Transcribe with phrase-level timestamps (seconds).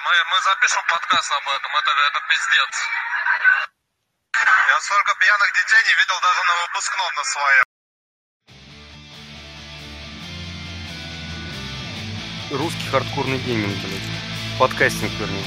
[0.00, 2.74] мы, мы запишем подкаст об этом, это, это пиздец.
[4.68, 7.64] Я столько пьяных детей не видел даже на выпускном на своем.
[12.50, 14.58] Русский хардкорный гейминг, блядь.
[14.58, 15.44] Подкастинг, вернее.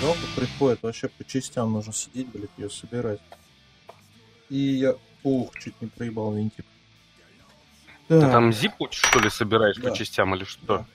[0.00, 3.20] Галка приходит, вообще по частям нужно сидеть, блядь, ее собирать.
[4.50, 6.65] И я, ух, чуть не проебал винтик.
[8.08, 8.30] Ты Да.
[8.30, 9.90] там зип, что ли, собираешь Да.
[9.90, 10.60] по частям или что?
[10.66, 10.86] Да.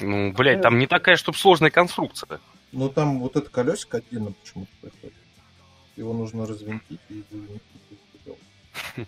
[0.00, 2.40] Ну, блядь, там не такая, чтобы сложная конструкция.
[2.72, 5.16] Ну там вот это колесико отдельно почему-то приходит.
[5.96, 7.24] Его нужно развинтить и.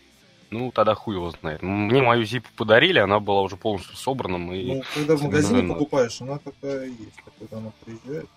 [0.51, 1.62] Ну, тогда хуй его знает.
[1.62, 4.53] Мне мою зипу подарили, она была уже полностью собрана.
[4.53, 4.75] И...
[4.75, 7.19] Ну, когда в магазине покупаешь, она такая есть.
[7.25, 8.29] А когда она приезжает,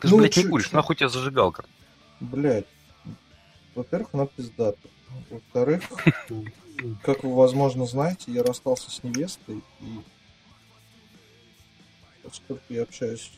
[0.00, 1.66] Ты же, ну, блядь, не куришь, нахуй тебе зажигалка.
[2.20, 2.64] Блядь.
[3.74, 4.78] Во-первых, она пиздата.
[5.30, 5.82] Во-вторых,
[7.02, 10.00] как вы, возможно, знаете, я расстался с невестой, и
[12.22, 13.30] поскольку я общаюсь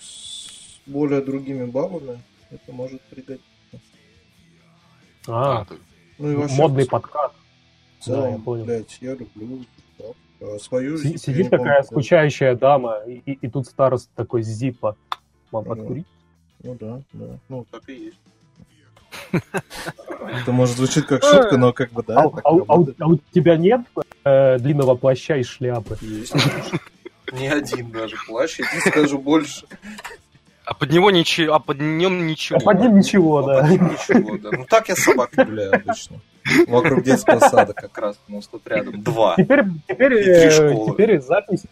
[0.00, 3.42] с более другими бабами, это может пригодиться.
[5.28, 5.66] А,
[6.18, 8.64] Ну и вообще, модный в целом, Да, я понял.
[8.64, 9.64] блядь, я люблю
[9.98, 10.16] так.
[10.40, 10.98] А свою...
[10.98, 14.96] Си- я Сидит помню, такая как- скучающая дама, и, и- тут староста такой с зипа.
[15.52, 16.06] Вам подкурить?
[16.64, 17.38] Ну да, да.
[17.48, 18.18] Ну, так и есть.
[19.32, 23.06] Это может звучит как шутка, но как бы да, а, а у- а у- а
[23.08, 23.80] у тебя нет
[24.24, 25.96] э, длинного плаща и шляпы?
[26.00, 26.34] Есть.
[27.32, 29.66] Не один даже плащ, я тебе скажу больше.
[30.64, 32.58] А под него ничего, а под нем ничего.
[32.58, 33.60] А под ним ничего, А да.
[33.62, 34.50] под ним ничего, да.
[34.56, 36.18] Ну так я собак гуляю обычно.
[36.66, 39.34] Вокруг детского сада как раз, у нас тут рядом два.
[39.36, 41.62] Теперь, теперь, И три э, теперь запись.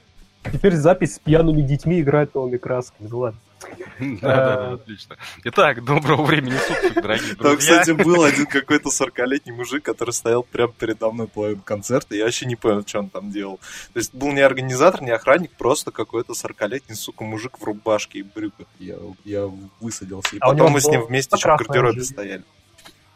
[0.53, 3.09] Теперь запись с пьяными детьми играет новыми красками.
[3.11, 3.39] Ну ладно.
[4.21, 5.17] Да, да, да, отлично.
[5.45, 7.81] Итак, доброго времени суток, дорогие Там, друзья.
[7.81, 12.47] кстати, был один какой-то 40-летний мужик, который стоял прямо передо мной половину концерта, я вообще
[12.47, 13.59] не понял, что он там делал.
[13.93, 18.23] То есть был не организатор, не охранник, просто какой-то 40-летний, сука, мужик в рубашке и
[18.23, 18.67] брюках.
[18.79, 20.37] Я, я высадился.
[20.37, 22.13] И А потом мы с ним вместе еще в гардеробе жизнь.
[22.15, 22.45] стояли.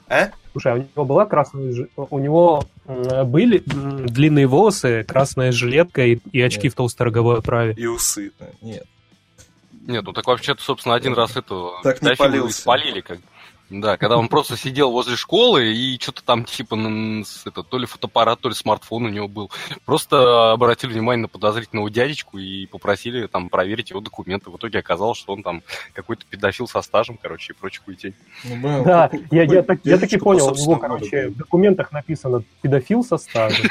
[0.07, 0.31] А?
[0.53, 6.43] Слушай, а у него была красная У него были длинные волосы, красная жилетка и, и
[6.43, 6.75] очки Нет.
[6.75, 7.73] в толстой роговой оправе.
[7.73, 8.33] И усы.
[8.61, 8.85] Нет.
[9.87, 12.61] Нет, ну так вообще-то, собственно, один раз этого Так не полился.
[12.63, 13.19] спалили, как
[13.71, 16.77] да, когда он просто сидел возле школы и что-то там типа
[17.47, 19.51] это, то ли фотоаппарат, то ли смартфон у него был.
[19.87, 24.51] Просто обратили внимание на подозрительного дядечку и попросили там проверить его документы.
[24.51, 25.63] В итоге оказалось, что он там
[25.95, 28.15] какой-то педофил со стажем, короче, и прочей хуетень.
[28.45, 31.91] Ну, Да, какой- я, я, так, я таки понял, по у него, короче, в документах
[31.91, 33.67] написано педофил со стажем.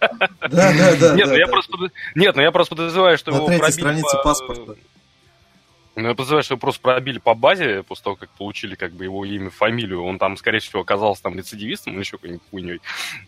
[0.00, 1.14] Да, да, да.
[1.14, 1.52] Нет, ну я да.
[1.52, 4.74] просто под- нет, ну я просто подозреваю, что На его третьей пробили странице по- паспорта.
[5.96, 9.04] Ну, я подозреваю, что его просто пробили по базе после того, как получили как бы
[9.04, 10.04] его имя, фамилию.
[10.04, 12.80] Он там, скорее всего, оказался там рецидивистом или еще какой-нибудь хуйней.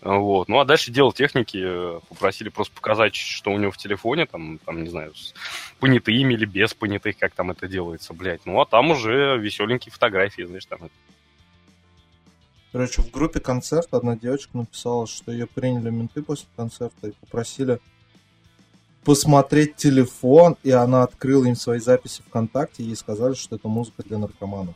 [0.02, 0.48] Вот.
[0.48, 2.00] Ну, а дальше дело техники.
[2.08, 5.34] Попросили просто показать, что у него в телефоне, там, там не знаю, с
[5.80, 8.46] понятыми или без понятых, как там это делается, блядь.
[8.46, 10.90] Ну, а там уже веселенькие фотографии, знаешь, там.
[12.72, 17.80] Короче, в группе концерт одна девочка написала, что ее приняли менты после концерта и попросили
[19.04, 24.02] посмотреть телефон, и она открыла им свои записи ВКонтакте, и ей сказали, что это музыка
[24.04, 24.74] для наркоманов.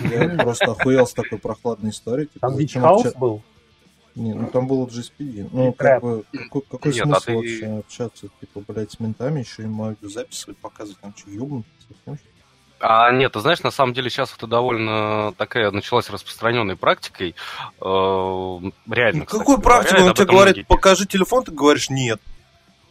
[0.00, 2.26] Я просто охуел с такой прохладной историей.
[2.26, 3.42] Типа, Там Бич Хаус был?
[4.14, 5.48] Не, ну там был GSPD.
[5.50, 9.00] Ну, И как бы, какой, какой Нет, смысл а ты- вообще общаться, типа, блядь, с
[9.00, 12.30] ментами, еще им аудио записывать, показывать, там что, ёбнутый совсем, что ли?
[12.78, 17.34] А нет, ты знаешь, на самом деле сейчас это довольно такая началась распространенной практикой.
[17.80, 19.20] Э, Реально.
[19.20, 20.02] Ну, кстати какую говоря, практику?
[20.02, 22.20] Он тебе говорит, многие покажи телефон, ты говоришь нет.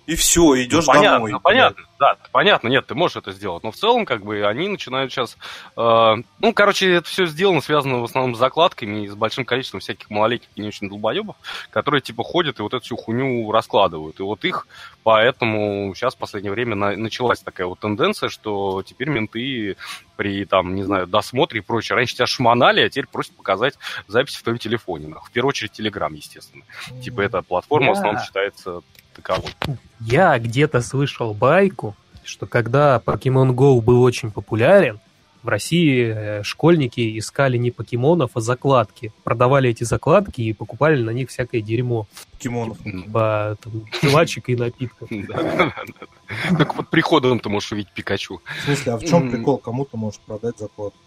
[0.06, 1.31] И все, идешь ну, понятно, домой.
[1.31, 4.68] ну, понятно, да, понятно, нет, ты можешь это сделать, но в целом, как бы, они
[4.68, 5.38] начинают сейчас,
[5.78, 9.80] э, ну, короче, это все сделано, связано в основном с закладками и с большим количеством
[9.80, 11.38] всяких малолетних и не очень долбоебов,
[11.69, 14.68] которые, типа, ходят и вот эту всю хуйню раскладывают, и вот их,
[15.03, 19.78] поэтому сейчас в последнее время на- началась такая вот тенденция, что теперь менты
[20.18, 23.76] при, там, не знаю, досмотре и прочее, раньше тебя шмонали, а теперь просят показать
[24.08, 26.66] запись в твоем телефоне, в первую очередь Телеграм, естественно,
[27.02, 28.82] типа, эта платформа в основном считается
[29.13, 29.51] таковой.
[29.99, 34.99] Я где-то слышал байку, что когда Pokemon Go был очень популярен,
[35.43, 39.11] в России э, школьники искали не покемонов, а закладки.
[39.25, 42.07] Продавали эти закладки и покупали на них всякое дерьмо.
[42.31, 42.77] Покемонов.
[42.81, 45.09] Типа там, жвачек и напитков.
[46.57, 48.39] Только под приходом ты можешь увидеть Пикачу.
[48.61, 49.57] В смысле, а в чем прикол?
[49.57, 50.97] Кому ты можешь продать закладку?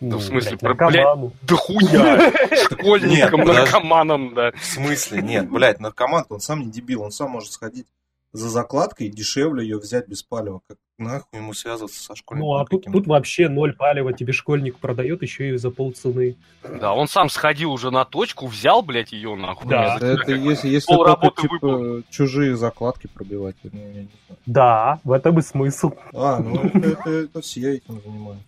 [0.00, 1.32] Ну, в смысле, блядь, про- наркоману.
[1.42, 2.32] Да хуя!
[2.64, 4.52] Школьникам, Нет, наркоманам, да.
[4.52, 5.22] В смысле?
[5.22, 7.86] Нет, блядь, наркоман он сам не дебил, он сам может сходить
[8.32, 10.60] за закладкой дешевле ее взять без палева.
[10.68, 12.48] Как нахуй ему связываться со школьником?
[12.48, 16.36] Ну, а тут, тут вообще ноль палева тебе школьник продает еще и за полцены.
[16.62, 19.70] Да, он сам сходил уже на точку, взял, блядь, ее нахуй.
[19.70, 19.96] Да.
[19.96, 22.02] Это Как бы если, если пол только, типа, выполнил.
[22.10, 23.56] чужие закладки пробивать.
[23.62, 23.92] ну, я не
[24.26, 24.38] знаю.
[24.44, 25.92] Да, в этом и смысл.
[26.12, 28.44] А, ну это, это- это все этим занимаются.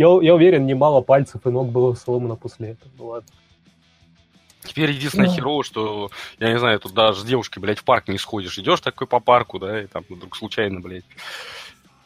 [0.00, 2.90] Я, я уверен, немало пальцев и ног было сломано после этого.
[2.96, 3.28] Ну ладно.
[4.62, 5.34] Теперь единственное Да.
[5.34, 8.56] херово, что, я не знаю, тут даже с девушкой, блядь, в парк не сходишь.
[8.58, 11.04] Идешь такой по парку, да, и там вдруг случайно, блядь.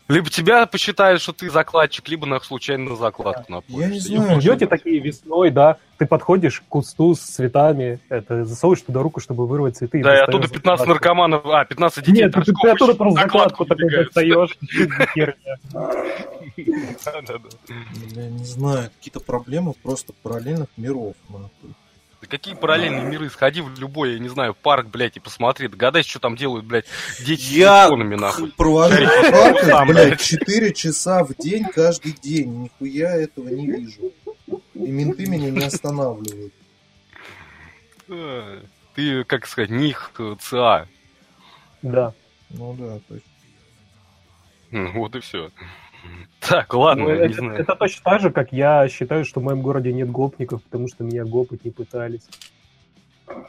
[0.06, 3.81] Либо тебя посчитают, что ты закладчик, либо на случайно на закладку напоришься.
[3.81, 4.39] Я не знаю.
[4.41, 9.47] Идете такие весной, да, ты подходишь к кусту с цветами, это, засовываешь туда руку, чтобы
[9.47, 10.03] вырвать цветы.
[10.03, 10.89] Да, и оттуда 15 закладку.
[10.89, 12.25] наркоманов, а, 15 детей.
[12.25, 14.59] Нет, ты, ты оттуда просто закладку такой достаешь.
[16.56, 21.15] Я не знаю, какие-то проблемы просто параллельных миров.
[22.25, 23.29] Да какие параллельные миры?
[23.29, 25.69] Сходи в любой, я не знаю, парк, блядь, и посмотри.
[25.69, 26.87] Догадайся, что там делают, блядь,
[27.21, 28.50] дети с Я телефонами, нахуй.
[28.53, 30.21] провожу Шарик в парках, сам, блядь, блядь.
[30.21, 32.62] 4 часа в день каждый день.
[32.62, 34.12] Нихуя этого не вижу.
[34.75, 36.53] И менты меня не останавливают.
[38.94, 40.87] Ты, как сказать, не их э, ЦА.
[41.82, 42.15] Да.
[42.50, 44.93] Ну да, точно.
[44.93, 45.50] Вот и все.
[46.41, 47.59] Так, ладно, Ну, я не это, знаю.
[47.59, 51.03] это точно так же, как я считаю, что в моем городе нет гопников, потому что
[51.05, 52.23] меня гопать не пытались.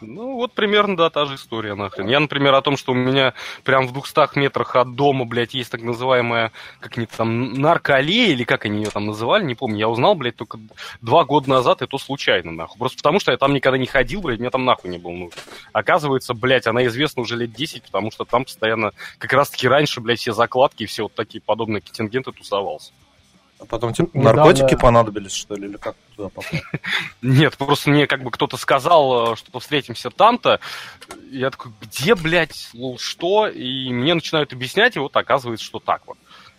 [0.01, 2.07] Ну, вот примерно, да, та же история, нахрен.
[2.07, 3.33] Я, например, о том, что у меня
[3.63, 8.44] прям в 200 метрах от дома, блядь, есть так называемая, как они там, наркоаллея, или
[8.45, 9.80] как они ее там называли, не помню.
[9.80, 10.60] Я узнал, блядь, только
[11.01, 12.80] два года назад, и то случайно, нахуй.
[12.80, 15.42] Просто потому, что я там никогда не ходил, блядь, мне там нахуй не было нужно.
[15.74, 20.19] Оказывается, блядь, она известна уже лет 10, потому что там постоянно, как раз-таки раньше, блядь,
[20.19, 22.94] все закладки и все вот такие подобные контингенты тусовался.
[23.60, 26.60] А потом, типа, Недавно- наркотики понадобились, что ли, или как туда попал?
[27.22, 30.60] Нет, просто мне как бы кто-то сказал, э, что встретимся там-то.
[31.31, 33.48] Я такой, где, блядь, лол, что?
[33.48, 36.18] И мне начинают объяснять, и вот оказывается, что так вот.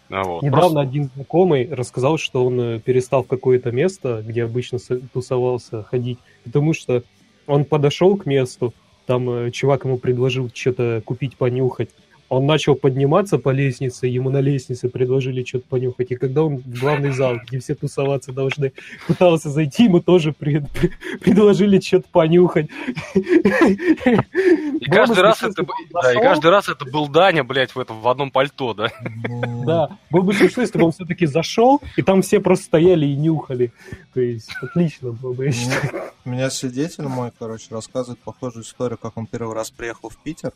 [0.08, 0.42] А Вот.
[0.42, 4.78] Недавно Просто- один знакомый рассказал, что он э, перестал в какое-то место, где обычно
[5.12, 7.02] тусовался, ходить, потому что
[7.46, 8.72] он подошел к месту,
[9.06, 11.90] там э, чувак ему предложил что-то купить, понюхать.
[12.28, 16.10] Он начал подниматься по лестнице, ему на лестнице предложили что-то понюхать.
[16.10, 18.72] И когда он в главный зал, где все тусоваться должны,
[19.06, 20.64] пытался зайти, ему тоже пред-
[21.20, 22.68] предложили что-то понюхать.
[23.14, 28.08] И каждый раз это, да, и каждый раз это был Даня, блядь, в этом в
[28.08, 28.90] одном пальто, да.
[29.28, 33.06] Ну, Да, было бы смешно, если бы он все-таки зашел, и там все просто стояли
[33.06, 33.72] и нюхали.
[34.14, 36.02] То есть отлично было бы, я считаю.
[36.24, 40.52] У меня свидетель мой, короче, рассказывает похожую историю, как он первый раз приехал в Питер.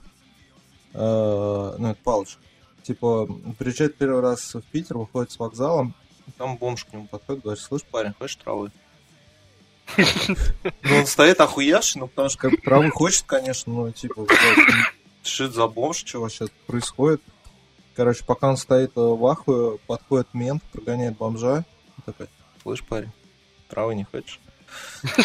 [0.94, 2.36] Э, Ну, это Палыч.
[2.82, 3.26] Типа,
[3.58, 5.92] приезжает первый раз в Питер, выходит с вокзала,
[6.26, 8.70] и там бомж к нему подходит, говорит, слышь, парень, хочешь травы?
[9.96, 14.26] Ну, он стоит охуевший, ну, потому что как травы хочет, конечно, но типа,
[15.22, 17.20] это за бомж, чего сейчас происходит?
[17.94, 21.64] Короче, пока он стоит э, в ахуе, подходит мент, прогоняет бомжа,
[21.98, 22.28] и такой,
[22.62, 23.10] слышь, парень,
[23.68, 24.40] травы не хочешь?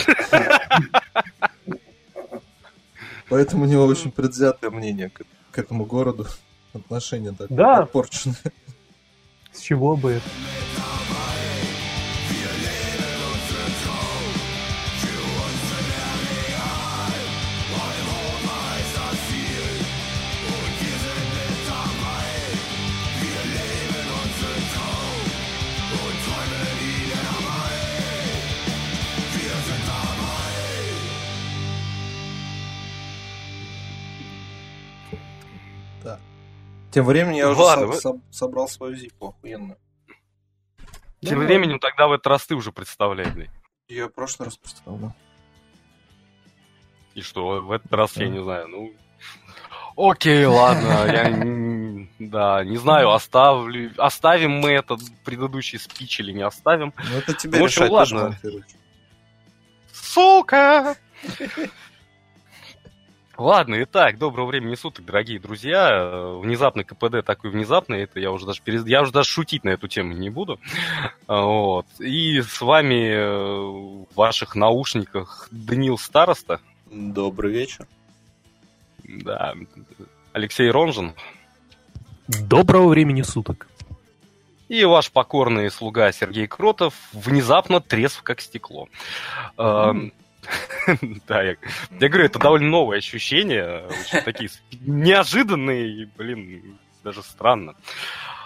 [3.29, 5.21] Поэтому у него очень предвзятое мнение к,
[5.55, 6.27] к этому городу.
[6.73, 7.77] Отношение так Да.
[7.83, 8.35] подпорченное.
[9.53, 10.29] С чего бы это?
[36.95, 39.75] Тем временем я уже Ладно, со- вы- со- собрал свою зипу охуенно.
[41.19, 41.45] Тем Да.
[41.45, 43.49] временем тогда в этот раз ты уже представляй, блядь.
[43.89, 45.11] Я в прошлый раз поставил.
[47.13, 48.93] И что, в этот раз я не знаю, ну...
[49.97, 52.07] Окей, ладно, я...
[52.19, 53.91] Да, не знаю, оставлю...
[53.97, 56.93] Оставим мы этот предыдущий спич или не оставим.
[57.11, 58.39] Ну это тебе В общем, решать, ладно.
[59.91, 60.95] Сука!
[63.37, 65.89] Ладно, итак, доброго времени суток, дорогие друзья.
[65.91, 69.69] Э, Внезапный КПД такой внезапный, это я уже даже перез- я уже даже шутить на
[69.69, 70.57] эту тему не буду.
[71.27, 71.85] А, Вот.
[71.99, 77.87] И с вами э, в ваших наушниках Данил Староста, Добрый вечер.
[79.03, 79.53] да,
[80.31, 81.13] Алексей Ронжин
[82.29, 83.67] Доброго времени суток.
[84.69, 88.87] и ваш покорный слуга Сергей Кротов внезапно трезв как стекло.
[89.57, 90.13] Эм,
[91.27, 91.55] Да, я,
[91.99, 94.49] я говорю, это довольно новые ощущения, очень такие
[94.81, 97.75] неожиданные, блин, даже странно.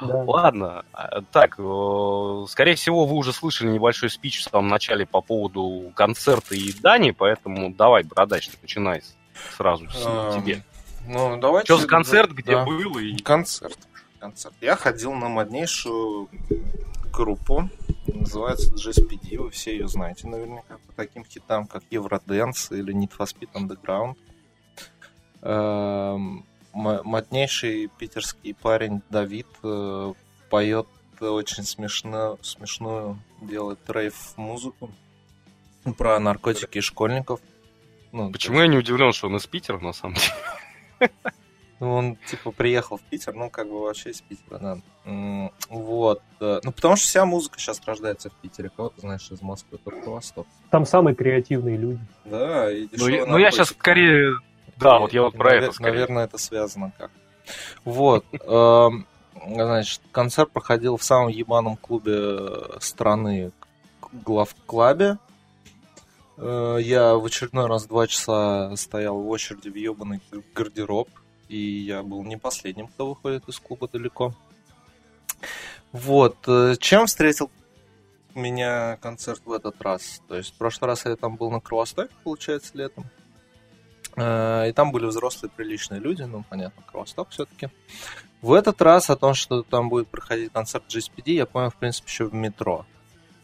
[0.01, 0.23] Да.
[0.23, 5.21] Ладно, а, так, э, скорее всего, вы уже слышали небольшой спич в самом начале по
[5.21, 9.01] поводу концерта и Дани, поэтому давай, бородач, начинай
[9.57, 10.63] сразу с Эм, тебе.
[11.05, 11.65] Ну, давайте...
[11.65, 12.65] Что за концерт, где да.
[12.65, 12.97] был?
[12.97, 13.17] И...
[13.17, 13.77] Концерт.
[14.19, 14.53] Концерт.
[14.61, 16.29] Я ходил на моднейшую
[17.11, 17.69] группу,
[18.13, 23.25] называется JSPD, вы все ее знаете наверняка, по таким хитам, как Eurodance или Need for
[23.25, 24.15] Speed Underground.
[25.41, 26.45] Эм,
[27.97, 30.13] питерский парень Давид э,
[30.49, 30.87] поет
[31.19, 34.91] очень смешно, смешную, делает рейв-музыку
[35.97, 37.39] про наркотики и школьников.
[38.11, 41.11] Ну, Почему я не удивлен, что он из Питера, на самом деле?
[41.79, 45.51] Ну, он, типа, приехал в Питер, ну, как бы вообще из Питера, да.
[45.69, 46.21] Вот.
[46.39, 48.69] Ну, потому что вся музыка сейчас рождается в Питере.
[48.75, 50.45] Кого ты знаешь из Москвы, только Восток.
[50.69, 52.01] Там самые креативные люди.
[52.25, 54.35] Да, и Ну, я, ну я сейчас скорее...
[54.77, 55.91] Да, вот я вот про это скорее.
[55.91, 57.11] Наверное, это связано как.
[57.83, 58.25] Вот.
[58.31, 59.07] Эм,
[59.47, 63.51] значит, концерт проходил в самом ебаном клубе страны,
[64.11, 65.17] главклабе.
[66.37, 70.21] Э, я в очередной раз два часа стоял в очереди в ебаный
[70.53, 71.09] гардероб,
[71.49, 74.33] и я был не последним, кто выходит из клуба далеко.
[75.91, 76.37] Вот.
[76.47, 77.49] Э, чем встретил
[78.35, 80.21] меня концерт в этот раз?
[80.27, 83.05] То есть в прошлый раз я там был на Кровостоке, получается, летом.
[84.15, 87.69] Э, и там были взрослые приличные люди, ну, понятно, Кровосток все-таки.
[88.41, 92.07] В этот раз о том, что там будет проходить концерт GSPD, я понял, в принципе,
[92.07, 92.85] еще в метро.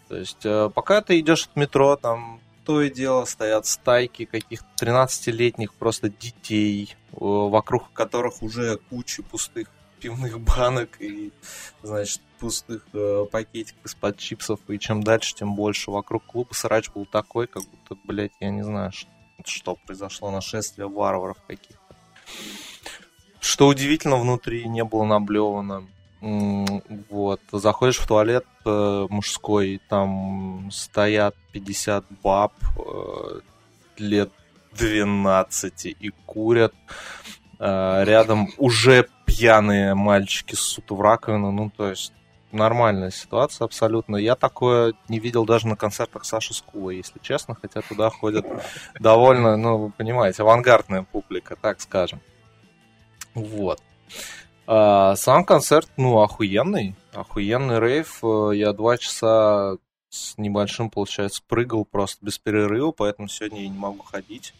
[0.07, 5.73] То есть, пока ты идешь от метро, там то и дело стоят стайки каких-то 13-летних
[5.73, 9.69] просто детей, вокруг которых уже куча пустых
[9.99, 11.31] пивных банок и,
[11.81, 14.59] значит, пустых э, пакетиков из-под чипсов.
[14.67, 15.91] И чем дальше, тем больше.
[15.91, 19.09] Вокруг клуба срач был такой, как будто, блядь, я не знаю, что,
[19.45, 21.95] что произошло, нашествие варваров каких-то.
[23.39, 25.87] Что удивительно, внутри не было наблевано.
[26.25, 27.39] Вот.
[27.51, 33.41] Заходишь в туалет э, мужской, там стоят 50 баб э,
[33.97, 34.31] лет
[34.73, 36.73] 12 и курят.
[37.59, 41.51] Э, рядом уже пьяные мальчики ссут в раковину.
[41.51, 42.11] Ну, то есть
[42.51, 44.15] нормальная ситуация абсолютно.
[44.15, 48.47] Я такое не видел даже на концертах Саши Скула, если честно, хотя туда ходят
[48.99, 52.19] довольно, ну, вы понимаете, авангардная публика, так скажем.
[53.35, 53.79] Вот.
[54.67, 56.95] А, сам концерт, ну, охуенный.
[57.13, 58.23] Охуенный рейв.
[58.23, 59.77] Э, я два часа
[60.09, 64.53] с небольшим, получается, прыгал просто без перерыва, поэтому сегодня я не могу ходить.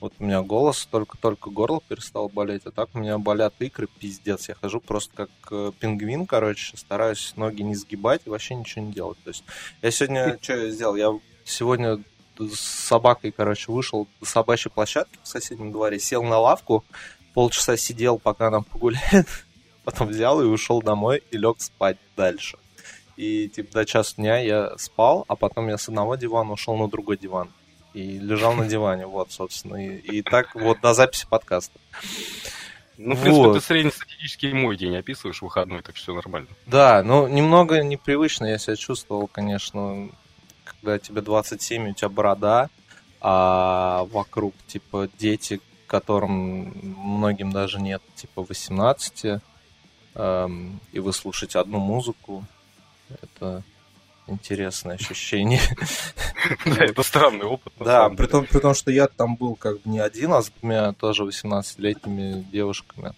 [0.00, 4.48] Вот у меня голос, только-только горло перестал болеть, а так у меня болят икры, пиздец.
[4.48, 8.92] Я хожу просто как э, пингвин, короче, стараюсь ноги не сгибать и вообще ничего не
[8.92, 9.18] делать.
[9.22, 9.44] То есть
[9.80, 10.96] я сегодня, что я сделал?
[10.96, 12.02] Я сегодня
[12.38, 16.84] с собакой, короче, вышел до собачьей площадки в соседнем дворе, сел на лавку,
[17.34, 19.26] полчаса сидел, пока она погуляет,
[19.84, 22.58] потом взял и ушел домой и лег спать дальше.
[23.16, 26.88] И типа до часу дня я спал, а потом я с одного дивана ушел на
[26.88, 27.50] другой диван.
[27.94, 29.76] И лежал на диване, вот, собственно.
[29.76, 31.78] И, и так вот до записи подкаста.
[32.96, 33.54] Ну, в принципе, вот.
[33.54, 36.48] ты среднестатистический мой день описываешь выходной, так что все нормально.
[36.66, 40.08] Да, ну, немного непривычно я себя чувствовал, конечно,
[40.64, 42.70] когда тебе 27, у тебя борода,
[43.20, 45.60] а вокруг, типа, дети,
[45.92, 49.42] которым многим даже нет, типа 18,
[50.14, 52.46] эм, и вы слушаете одну музыку,
[53.10, 53.62] это
[54.26, 55.60] интересное ощущение.
[56.66, 57.72] Да, это странный опыт.
[57.78, 60.50] Да, при том, при том, что я там был как бы не один, а с
[60.50, 63.12] двумя тоже 18-летними девушками.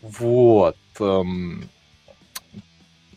[0.00, 0.78] Вот.
[0.98, 1.68] Эм,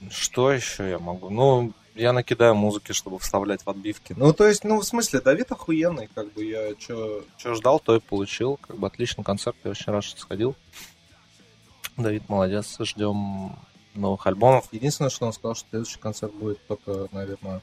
[0.10, 1.30] что еще я могу?
[1.30, 4.14] Ну, я накидаю музыки, чтобы вставлять в отбивки.
[4.18, 7.24] Ну, то есть, ну, в смысле, Давид охуенный, как бы я что
[7.56, 8.58] ждал, то и получил.
[8.58, 10.56] Как бы отличный концерт, я очень рад, что сходил.
[11.98, 13.56] Давид молодец, ждем
[13.94, 14.68] новых альбомов.
[14.72, 17.62] Единственное, что он сказал, что следующий концерт будет только, наверное...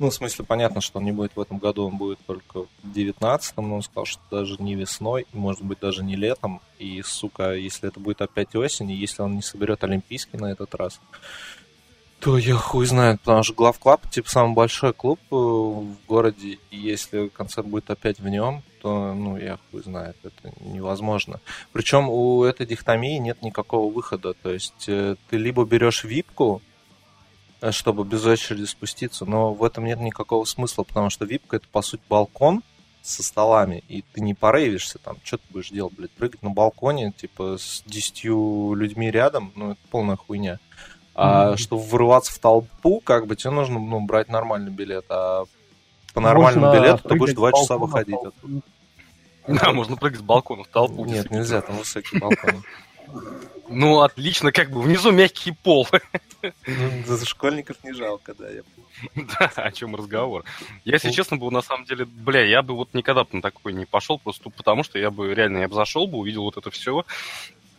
[0.00, 2.68] Ну, в смысле, понятно, что он не будет в этом году, он будет только в
[2.92, 6.60] 19-м, но он сказал, что даже не весной, может быть, даже не летом.
[6.80, 10.74] И, сука, если это будет опять осень, и если он не соберет Олимпийский на этот
[10.74, 11.00] раз,
[12.24, 16.78] то я хуй знает, потому что Главклаб, типа, самый большой клуб э, в городе, и
[16.78, 21.40] если концерт будет опять в нем, то, ну, я хуй знает, это невозможно.
[21.72, 26.62] Причем у этой дихтомии нет никакого выхода, то есть э, ты либо берешь випку,
[27.60, 31.68] э, чтобы без очереди спуститься, но в этом нет никакого смысла, потому что випка это,
[31.70, 32.62] по сути, балкон
[33.02, 37.12] со столами, и ты не порейвишься там, что ты будешь делать, блядь, прыгать на балконе,
[37.12, 40.58] типа, с десятью людьми рядом, ну, это полная хуйня.
[41.14, 41.56] А mm-hmm.
[41.58, 45.04] чтобы вырываться в толпу, как бы тебе нужно ну, брать нормальный билет.
[45.08, 45.44] А
[46.12, 48.16] по нормальному можно билету ты будешь два часа выходить.
[49.46, 51.04] Да, можно прыгать с балкона в толпу.
[51.04, 52.64] Нет, нельзя, там высокий балкон.
[53.68, 55.86] Ну, отлично, как бы внизу мягкий пол.
[56.66, 58.62] Ну, за школьников не жалко, да, я
[59.14, 60.44] Да, о чем разговор.
[60.84, 63.72] Я, если честно, был на самом деле, бля, я бы вот никогда бы на такой
[63.72, 66.70] не пошел, просто потому что я бы реально, я бы зашел бы, увидел вот это
[66.70, 67.04] все,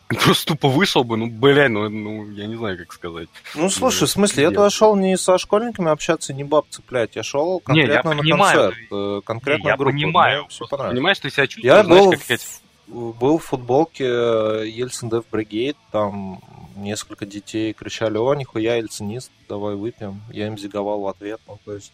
[0.24, 3.28] Просто тупо вышел бы, ну, бля, ну, ну, я не знаю, как сказать.
[3.56, 7.24] Ну, слушай, в смысле, я туда шел не со школьниками общаться, не баб цеплять, я
[7.24, 9.98] шел конкретно не, я на понимаю, концерт, э, конкретно не, я группу.
[9.98, 10.96] понимаю, понравилось.
[10.96, 12.40] понимаешь, ты себя чувствуешь, Я знаешь, был, как
[12.88, 16.40] в, был в футболке э, Ельцин Дев Бригейд, там
[16.76, 20.22] несколько детей кричали, о, нихуя, ельцинист, давай выпьем.
[20.30, 21.40] Я им зиговал в ответ.
[21.48, 21.94] Ну, то есть,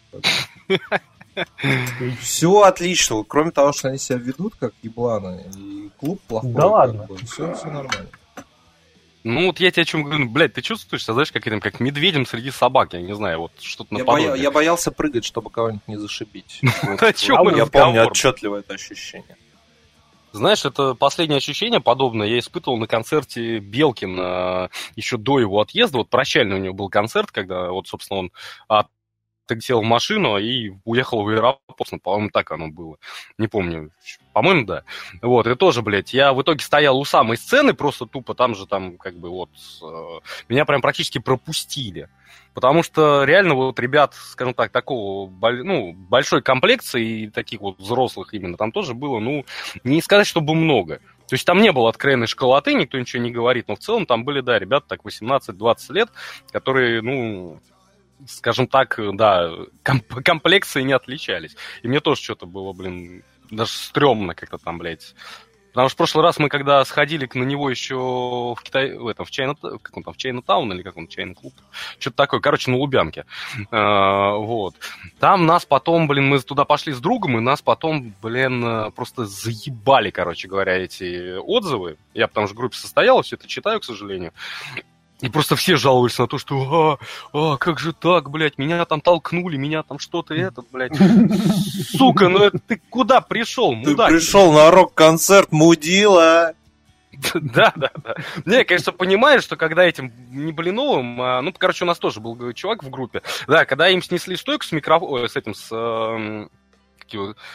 [2.20, 6.52] все отлично, кроме того, что они себя ведут как ебланы, и клуб плохой.
[6.52, 7.08] Да ладно.
[7.24, 8.08] Все, все нормально.
[9.24, 11.60] Ну, вот я тебе о чем говорю, ну, блядь, ты чувствуешь себя, знаешь, как, этим,
[11.60, 15.48] как медведем среди собак, я не знаю, вот что-то Я, боя- я боялся прыгать, чтобы
[15.50, 16.60] кого-нибудь не зашибить.
[16.62, 19.36] Я помню отчетливо это ощущение.
[20.32, 25.98] Знаешь, это последнее ощущение подобное я испытывал на концерте Белкина еще до его отъезда.
[25.98, 28.32] Вот прощальный у него был концерт, когда вот, собственно, он
[29.48, 31.88] от сел в машину и уехал в аэропорт.
[31.90, 32.96] Ну, По-моему, так оно было.
[33.38, 33.90] Не помню.
[34.32, 34.84] По-моему, да.
[35.20, 38.66] Вот, и тоже, блядь, я в итоге стоял у самой сцены, просто тупо там же,
[38.66, 39.50] там, как бы, вот,
[39.82, 42.08] э, меня прям практически пропустили.
[42.54, 48.34] Потому что реально вот ребят, скажем так, такого, ну, большой комплекции и таких вот взрослых
[48.34, 49.44] именно там тоже было, ну,
[49.84, 51.00] не сказать, чтобы много.
[51.28, 54.24] То есть там не было откровенной школоты, никто ничего не говорит, но в целом там
[54.24, 56.10] были, да, ребята так 18-20 лет,
[56.50, 57.58] которые, ну,
[58.26, 59.50] скажем так, да,
[59.82, 61.56] комп- комплекции не отличались.
[61.82, 65.14] И мне тоже что-то было, блин, даже стрёмно как-то там, блядь.
[65.72, 69.06] Потому что в прошлый раз мы, когда сходили к- на него еще в Китай, в
[69.06, 71.54] этом, в Чайна, как он там, в Чайна-таун или как он, Чайна клуб,
[71.98, 73.24] что-то такое, короче, на Лубянке.
[73.70, 74.74] А, вот.
[75.18, 80.10] Там нас потом, блин, мы туда пошли с другом, и нас потом, блин, просто заебали,
[80.10, 81.96] короче говоря, эти отзывы.
[82.12, 84.34] Я потому что в группе состоял, все это читаю, к сожалению.
[85.22, 86.98] И просто все жаловались на то, что
[87.32, 90.96] а, а, как же так, блядь, меня там толкнули, меня там что-то этот, блядь.
[91.96, 94.10] Сука, ну это ты куда пришел, Ты мудак?
[94.10, 96.52] пришел на рок-концерт Мудила.
[97.34, 98.14] Да, да, да.
[98.46, 102.20] Не, я, конечно, понимаю, что когда этим не Блиновым, а, ну, короче, у нас тоже
[102.20, 105.68] был чувак в группе, да, когда им снесли стойку с микрофоном, с этим, с,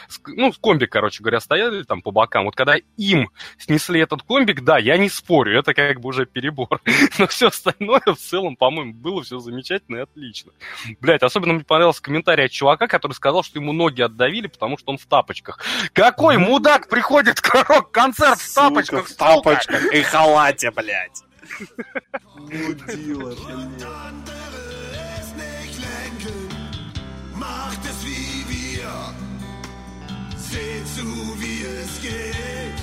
[0.08, 4.62] с- ну, комбик, короче говоря, стояли там по бокам, вот когда им снесли этот комбик,
[4.62, 6.80] да, я не спорю, это как бы уже перебор,
[7.18, 10.52] но все остальное в целом, по-моему, было все замечательно и отлично.
[11.00, 14.90] Блять, особенно мне понравился комментарий от чувака, который сказал, что ему ноги отдавили, потому что
[14.92, 15.60] он в тапочках.
[15.92, 21.22] Какой мудак приходит к рок-концерт в тапочках, в тапочках и халате, блядь.
[22.36, 24.38] Мудила, блядь.
[27.38, 29.17] macht es wie wir.
[30.50, 31.04] Seht zu,
[31.40, 32.78] wie es geht.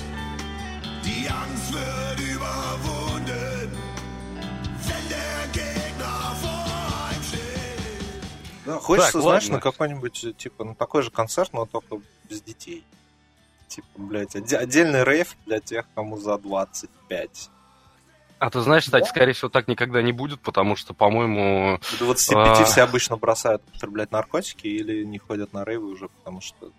[1.03, 3.71] Die Angst wird überwunden,
[4.87, 6.65] wenn der Gegner vor
[7.09, 8.21] einem steht.
[8.65, 9.55] Да, хочется, Так, знаешь, ладно.
[9.57, 11.99] на какой-нибудь, типа, на такой же концерт, но только
[12.29, 12.83] без детей.
[13.67, 17.49] Типа, блядь, отдельный рейв для тех, кому за 25.
[18.37, 22.59] А ты знаешь, кстати, скорее всего, так никогда не будет, потому что, по-моему, К 25
[22.59, 22.65] А.
[22.65, 26.71] все обычно бросают употреблять наркотики или не ходят на рейвы уже, потому что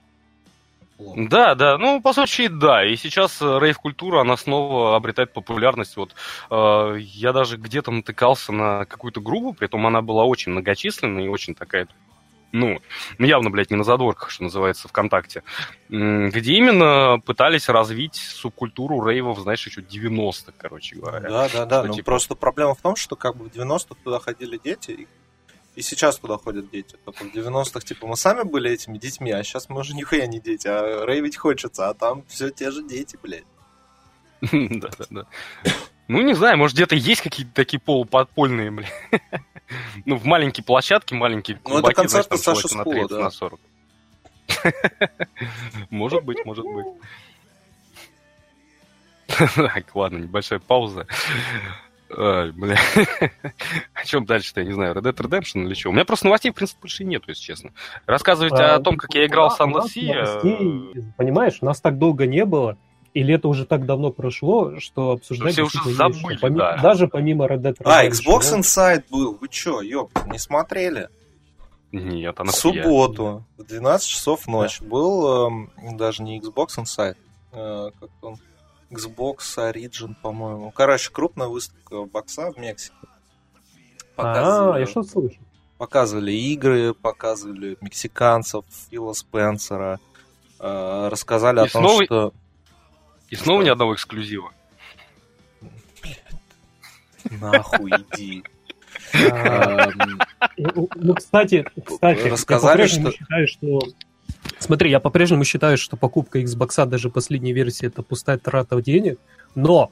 [0.96, 1.20] плохо.
[1.28, 2.84] да, да, ну, по сути, да.
[2.84, 5.96] И сейчас э, рейв-культура, она снова обретает популярность.
[5.96, 6.14] Вот
[6.50, 11.28] э, я даже где-то натыкался на какую-то группу, при этом она была очень многочисленная и
[11.28, 11.88] очень такая,
[12.52, 12.78] ну,
[13.18, 15.42] ну, явно, блядь, не на задворках, что называется, ВКонтакте,
[15.88, 21.28] где именно пытались развить субкультуру рейвов, знаешь, еще 90-х, короче говоря.
[21.28, 21.78] Да, да, да.
[21.80, 24.90] Что, Ну, типа- просто проблема в том, что как бы в 90-х туда ходили дети,
[24.92, 25.08] и,
[25.76, 26.96] и сейчас туда ходят дети.
[27.04, 30.40] Только в 90-х, типа, мы сами были этими детьми, а сейчас мы уже нихуя не
[30.40, 33.44] дети, а рейвить хочется, а там все те же дети, блядь.
[34.40, 35.26] Да, да, да.
[36.08, 38.88] Ну, не знаю, может, где-то есть какие-то такие полуподпольные, бля.
[40.04, 43.18] Ну, в маленькие площадки, маленькие Ну, это там Саши человека на Скула, 30, да.
[43.18, 43.60] на 40.
[45.90, 46.86] Может быть, может быть.
[49.56, 51.08] Так, ладно, небольшая пауза.
[52.18, 52.76] Ай, бля.
[53.94, 55.90] О чем дальше-то, я не знаю, Red Dead Redemption или что?
[55.90, 57.70] У меня просто новостей, в принципе, больше нету, если честно.
[58.06, 60.12] Рассказывать А, о том, как я играл в Sea, новостей,
[61.16, 62.78] Понимаешь, нас так долго не было,
[63.12, 66.46] и лето уже так давно прошло, что обсуждать все уже действительно есть забыли, что.
[66.46, 66.76] Поми- да.
[66.78, 68.10] Даже помимо Red Dead А, Redemption.
[68.10, 71.08] Xbox Ну, Inside был, вы чё, ёп, не смотрели?
[71.92, 77.16] Нет, В она субботу, в 12 часов ночи, был эм, даже не Xbox Inside,
[77.52, 78.36] э, как он,
[78.90, 80.70] Xbox Origin, по-моему.
[80.70, 82.94] Короче, крупная выставка бокса в Мексике.
[84.16, 85.36] А, Показывали- я что слышу?
[85.78, 90.00] Показывали игры, показывали мексиканцев, Фила Спенсера,
[90.58, 92.32] э, рассказали И о том, снова- что...
[93.28, 94.52] И снова ни одного эксклюзива.
[97.40, 98.44] Нахуй иди.
[99.14, 99.88] А,
[100.56, 103.80] Эм, Ну, кстати, кстати, Рассказали, я по-прежнему что- считаю, что...
[104.58, 109.18] Смотри, я по-прежнему считаю, что покупка Xbox, даже последней версии, это пустая трата денег,
[109.54, 109.90] но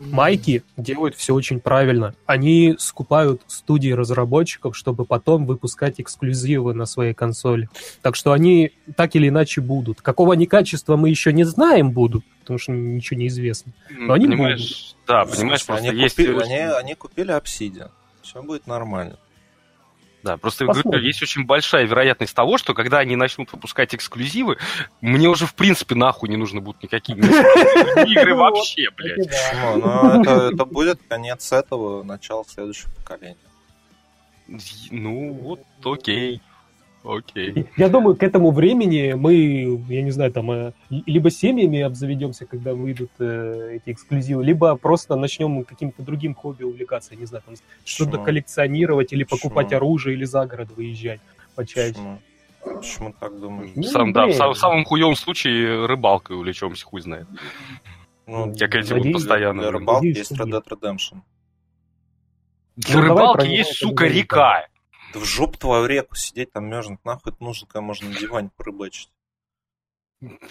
[0.00, 2.14] майки делают все очень правильно.
[2.26, 7.68] Они скупают студии разработчиков, чтобы потом выпускать эксклюзивы на своей консоли.
[8.02, 10.00] Так что они так или иначе будут.
[10.00, 13.72] Какого они качества мы еще не знаем будут, потому что ничего не известно.
[13.90, 16.16] Но они понимаешь, да, понимаешь, слушай, просто они, есть...
[16.16, 17.90] купили, они, они купили Obsidian.
[18.22, 19.18] Все будет нормально.
[20.22, 24.58] Да, просто я говорю, есть очень большая вероятность того, что когда они начнут выпускать эксклюзивы,
[25.00, 27.18] мне уже в принципе нахуй не нужны будут никакие
[28.06, 29.28] игры вообще, блядь.
[29.28, 29.76] Почему?
[29.76, 33.36] Ну, это, это будет конец этого, начало следующего поколения.
[34.90, 36.42] Ну, вот, окей.
[37.02, 37.66] Окей.
[37.78, 42.74] Я думаю, к этому времени мы, я не знаю, там, э, либо семьями обзаведемся, когда
[42.74, 47.54] выйдут э, эти эксклюзивы, либо просто начнем каким-то другим хобби увлекаться, я не знаю, там,
[47.84, 49.76] что-то коллекционировать или покупать Почему?
[49.78, 51.20] оружие или за город выезжать
[51.54, 51.94] почаще.
[51.94, 52.18] Почему?
[52.76, 53.70] Почему так думаешь?
[53.74, 57.26] Ну, Сам, да, в, сам- в самом хуевом случае рыбалкой увлечемся, хуй знает.
[58.26, 59.62] Ну, Как эти вот Надеюсь, постоянно.
[59.62, 60.50] для рыбалки Надеюсь, есть Red.
[60.50, 61.20] Dead Redemption.
[62.76, 64.66] Для Ну, рыбалки есть, сука, река.
[65.12, 68.50] Да в жопу твою реку сидеть там мерзнуть, нахуй это нужно, когда можно на диване
[68.56, 69.10] порыбачить.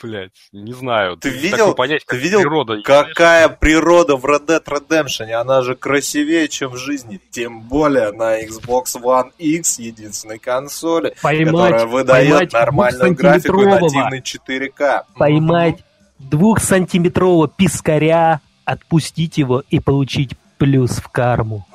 [0.01, 1.15] Блять, не знаю.
[1.17, 2.81] Ты видел- понять, ты видел, природа.
[2.83, 7.21] Какая природа в Red Dead Redemption, она же красивее, чем в жизни.
[7.29, 13.65] Тем более на Xbox One X, единственной консоли, которая Поймать, выдает поймать нормальную графику и
[13.65, 15.03] нативный 4К.
[15.15, 15.83] поймать
[16.17, 21.65] двухсантиметрового пискаря, отпустить его и получить плюс в карму.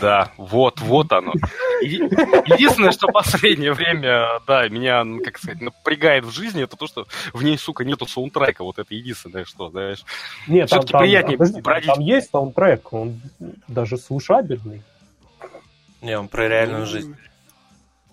[0.00, 1.32] Да, вот, вот оно.
[1.82, 2.10] Еди-
[2.52, 7.06] Единственное, что последнее время, да, меня, ну, как сказать, напрягает в жизни, это то, что
[7.32, 8.64] в ней, сука, нету саундтрека.
[8.64, 10.04] Вот это единственное, что, знаешь.
[10.48, 11.86] Нет, там, там- приятнее подожди, там- бродить.
[11.94, 13.20] там есть саундтрек, он
[13.68, 14.82] даже слушабельный.
[16.02, 17.16] Не, он про реальную жизнь.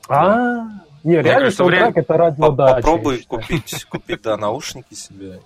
[0.08, 0.66] А,
[1.04, 2.76] не, реально кажется, саундтрек это радио, да.
[2.76, 5.40] Попробуй купить, купить, да, наушники себе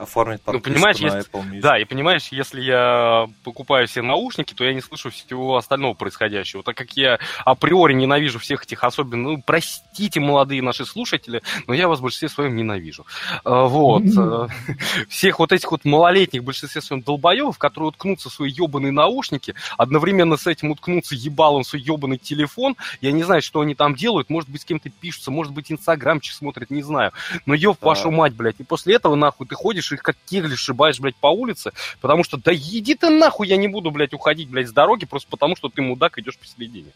[0.00, 1.60] оформить Ну, подписку понимаешь, на если- Apple Music.
[1.60, 6.62] Да, и понимаешь, если я покупаю себе наушники, то я не слышу всего остального происходящего.
[6.62, 9.30] Так как я априори ненавижу всех этих особенно...
[9.30, 13.06] Ну, простите, молодые наши слушатели, но я вас в большинстве своем ненавижу.
[13.44, 14.02] А, Вот.
[14.04, 14.48] э,
[15.08, 19.54] Всех вот этих вот малолетних, в большинстве своем долбоевых, которые уткнутся в свои ебаные наушники,
[19.76, 22.76] одновременно с этим уткнутся ебалом в свой ебаный телефон.
[23.00, 24.30] Я не знаю, что они там делают.
[24.30, 27.12] Может быть, с кем-то пишутся, может быть, инстаграмчик смотрят, не знаю.
[27.46, 28.56] Но еб вашу мать, блядь.
[28.60, 32.24] И после этого, нахуй, ты ходишь и их как кегли шибаешь, блядь, по улице, потому
[32.24, 35.56] что, да иди ты нахуй, я не буду, блядь, уходить, блядь, с дороги, просто потому
[35.56, 36.92] что ты, мудак, идешь посередине.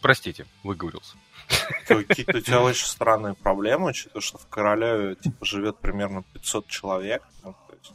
[0.00, 1.16] Простите, выговорился.
[1.86, 7.22] Какие-то у тебя очень странные проблемы, учитывая, что в Королеве типа, живет примерно 500 человек.
[7.44, 7.92] Ну, то есть-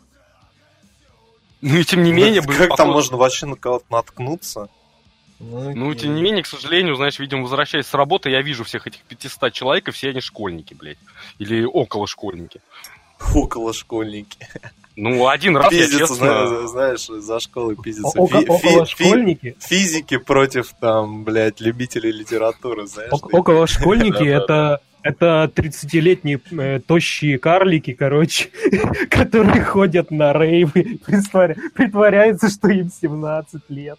[1.61, 2.41] Ну и тем не менее...
[2.41, 4.69] как там походу- можно вообще на кого-то наткнуться?
[5.39, 9.01] Ну, тем не менее, к сожалению, знаешь, видимо, возвращаясь с работы, я вижу всех этих
[9.01, 10.99] 500 человек, и все они школьники, блядь.
[11.39, 12.61] Или около школьники.
[13.35, 14.37] Около школьники.
[14.97, 16.47] Ну, один раз я Пиздятся, честно...
[16.47, 18.19] зна- знаешь, за школы пиздятся.
[18.19, 19.55] Око- Фи- около фи- фи- школьники.
[19.59, 23.11] Физики против, там, блядь, любителей литературы, знаешь.
[23.11, 28.49] Ок- около школьники это это 30-летние э, тощие карлики, короче,
[29.09, 33.97] которые ходят на рейвы, притворя- притворяются, что им 17 лет.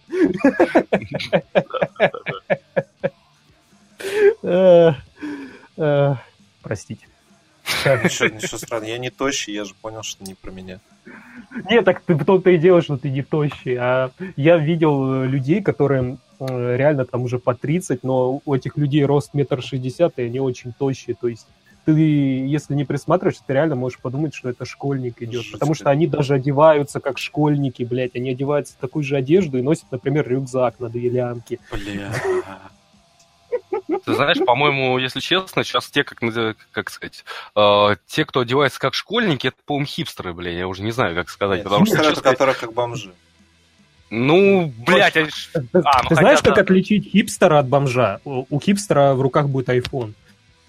[4.43, 4.91] Э,
[5.77, 6.13] э,
[6.61, 7.05] Простите.
[8.03, 8.89] Ничего, ничего странного.
[8.89, 10.79] Я не тощий, я же понял, что не про меня.
[11.69, 13.77] Нет, так ты в том-то и дело, что ты не тощий.
[13.77, 18.77] А я видел э, людей, которые э, реально там уже по 30, но у этих
[18.77, 21.15] людей рост метр шестьдесят, и они очень тощие.
[21.19, 21.45] То есть
[21.85, 25.43] ты, если не присматриваешься, ты реально можешь подумать, что это школьник идет.
[25.43, 28.15] Жуть Потому что они даже одеваются как школьники, блядь.
[28.15, 31.59] Они одеваются в такую же одежду и носят, например, рюкзак на две лямки.
[31.71, 32.11] Бля.
[34.05, 36.19] Ты знаешь, по-моему, если честно, сейчас те, как,
[36.71, 37.23] как сказать,
[37.55, 41.29] э, те, кто одевается как школьники, это, по-моему, хипстеры, блин, я уже не знаю, как
[41.29, 43.13] сказать, Нет, потому что, хипстеры, честно это сказать, которые как бомжи.
[44.09, 46.49] ну, блядь, они А, ну ты хотя знаешь, да.
[46.51, 48.19] как отличить хипстера от бомжа?
[48.25, 50.13] У, у хипстера в руках будет iPhone.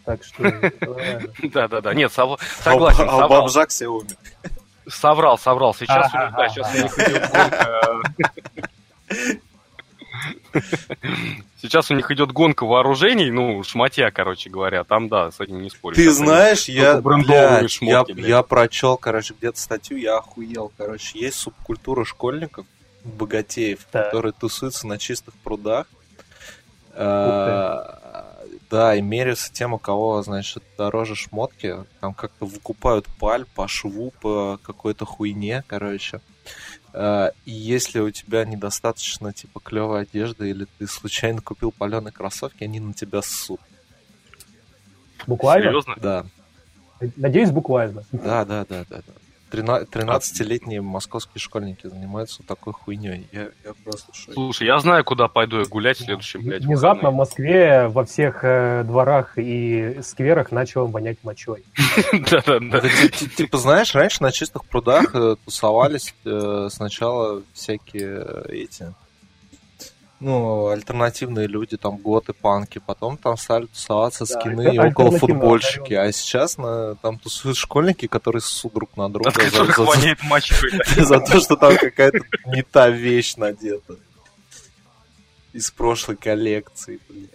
[0.04, 0.42] Так что...
[1.42, 4.16] да-да-да, нет, сов- согласен, А у- а бомжа Xiaomi.
[4.88, 6.82] соврал, соврал, сейчас, у них, да, сейчас у ага.
[6.82, 8.02] них идет гонка...
[11.60, 15.70] Сейчас у них идет гонка вооружений, ну, шматья, короче говоря, там, да, с этим не
[15.70, 15.96] спорю.
[15.96, 18.28] Ты знаешь, я, блядь, шмотки, я, блядь.
[18.28, 21.18] я прочел, короче, где-то статью, я охуел, короче.
[21.18, 22.66] Есть субкультура школьников,
[23.04, 24.06] богатеев, Так.
[24.06, 25.86] которые тусуются на чистых прудах.
[26.92, 28.00] А,
[28.70, 31.76] Да, и меряются тем, у кого, значит, дороже шмотки.
[32.00, 36.16] Там как-то выкупают паль по шву, по какой-то хуйне, короче.
[36.16, 36.20] Э,
[36.94, 42.78] И если у тебя недостаточно, типа, клевой одежды, или ты случайно купил паленые кроссовки, они
[42.78, 43.60] на тебя ссут.
[45.26, 45.70] Буквально?
[45.70, 45.94] Серьезно?
[45.96, 46.26] Да,
[47.16, 48.04] Надеюсь, буквально.
[48.12, 48.96] да, да, да, да.
[48.98, 49.12] да.
[49.54, 53.26] Трина- 13-летние московские школьники занимаются вот такой хуйней.
[53.32, 54.12] Я, я просто.
[54.32, 57.14] Слушай, я знаю, куда пойду я гулять в следующем, блядь, Внезапно в.
[57.14, 61.64] Москве во всех э, дворах и скверах начало вонять мочой.
[62.12, 62.82] Да-да-да.
[63.36, 68.92] Типа, знаешь, раньше на чистых прудах э, тусовались э, сначала всякие эти,
[70.24, 75.92] ну, альтернативные люди, там, готы, панки, потом там стали тусоваться Да, скины и около футбольщики,
[75.92, 81.04] а сейчас на, там тусуют школьники, которые ссут друг на друга за, за- да.
[81.04, 83.96] за то, что там какая-то не та вещь надета.
[85.52, 87.28] Из прошлой коллекции, блин.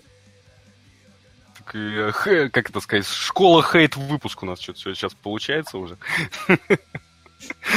[1.58, 3.08] Так, э, Как это сказать?
[3.08, 5.97] Школа хейт выпуск у нас что-то сейчас получается уже.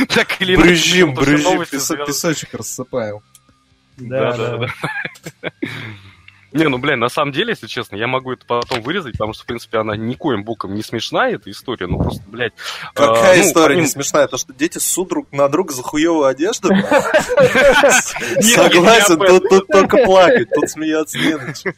[0.09, 0.67] Так или иначе.
[0.67, 1.65] Брюзжим, брюзжим,
[2.07, 3.21] Песочек рассыпаем.
[3.97, 5.51] Да, да, да.
[6.53, 9.45] Не, ну, блин, на самом деле, если честно, я могу это потом вырезать, потому что,
[9.45, 12.53] в принципе, она никоим боком не смешная, эта история, ну, просто, блядь...
[12.93, 14.29] Какая а, ну, история помимо- не смешная?
[14.29, 16.69] То, что дети ссут друг на друга за хуевую одежду?
[18.41, 21.75] Согласен, тут, только плакать, тут смеяться не на чем.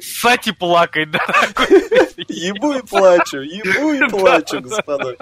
[0.00, 1.20] Ссать и плакать, да.
[2.28, 5.16] Ебу и плачу, ебу и плачу, господа.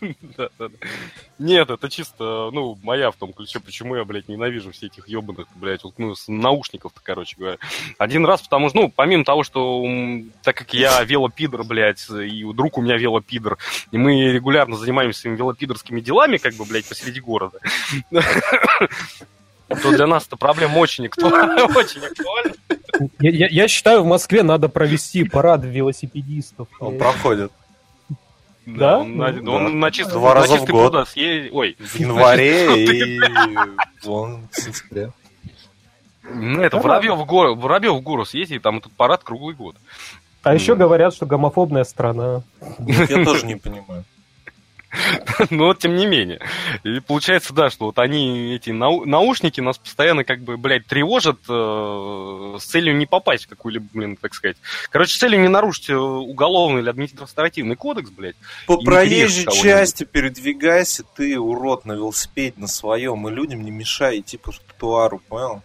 [1.38, 5.46] Нет, это чисто, ну, моя в том ключе, почему я, блядь, ненавижу все этих ебаных,
[5.54, 7.58] блядь, вот, ну, с наушников-то, короче говоря.
[7.98, 9.84] Один раз, потому что, ну, помимо того, что,
[10.42, 13.58] так как я велопидор, блядь, и друг у меня велопидор,
[13.90, 17.58] и мы регулярно занимаемся своими велопидорскими делами, как бы, блядь, посреди города,
[18.10, 21.64] то для нас эта проблема очень актуальна.
[21.76, 22.54] Очень актуальна.
[23.20, 26.66] Я, я- я считаю, в Москве надо провести парад велосипедистов.
[26.80, 27.52] Он проходит
[28.66, 28.98] Да?
[28.98, 29.70] Он на, Ну, он да.
[29.72, 31.08] на чистый, Два на раза в год.
[31.08, 32.84] съездит- Ой, в январе
[33.16, 33.20] и
[34.04, 35.12] вон в сентябре.
[36.22, 39.76] ну это Воробьев в гору, Воробьев в гору съездит, там этот парад круглый год.
[40.42, 42.42] А еще говорят, что гомофобная страна.
[42.86, 44.04] Я тоже не понимаю.
[45.50, 46.40] Но тем не менее.
[46.82, 51.38] И получается, да, что вот они, эти нау- наушники нас постоянно как бы, блядь, тревожат
[51.48, 54.56] э, с целью не попасть в какую-либо, блин, так сказать.
[54.90, 58.36] Короче, с целью не нарушить э, уголовный или административный кодекс, блядь.
[58.66, 64.36] По проезжей части передвигайся, ты, урод, на велосипеде на своем, и людям не мешай идти
[64.36, 65.62] по тротуару, понял?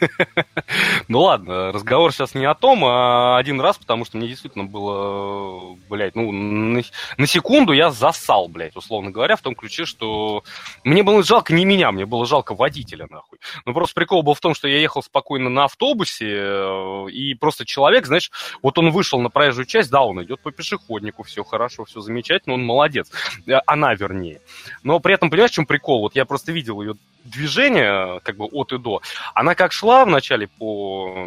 [1.08, 5.76] Ну ладно, разговор сейчас не о том, а один раз, потому что мне действительно было,
[5.88, 6.82] блядь, ну, на,
[7.16, 10.44] на секунду я засал, блядь, условно говоря, в том ключе, что
[10.84, 13.38] мне было жалко не меня, мне было жалко водителя, нахуй.
[13.64, 17.64] Ну, просто прикол был в том, что я ехал спокойно на автобусе, э, и просто
[17.64, 18.30] человек, знаешь,
[18.62, 22.54] вот он вышел на проезжую часть, да, он идет по пешеходнику, все хорошо, все замечательно,
[22.54, 23.10] он молодец.
[23.46, 24.40] Э, Она, вернее.
[24.82, 26.00] Но при этом, понимаешь, в чем прикол?
[26.00, 26.94] Вот я просто видел ее
[27.30, 29.00] движение, как бы от и до.
[29.34, 31.26] Она как шла вначале по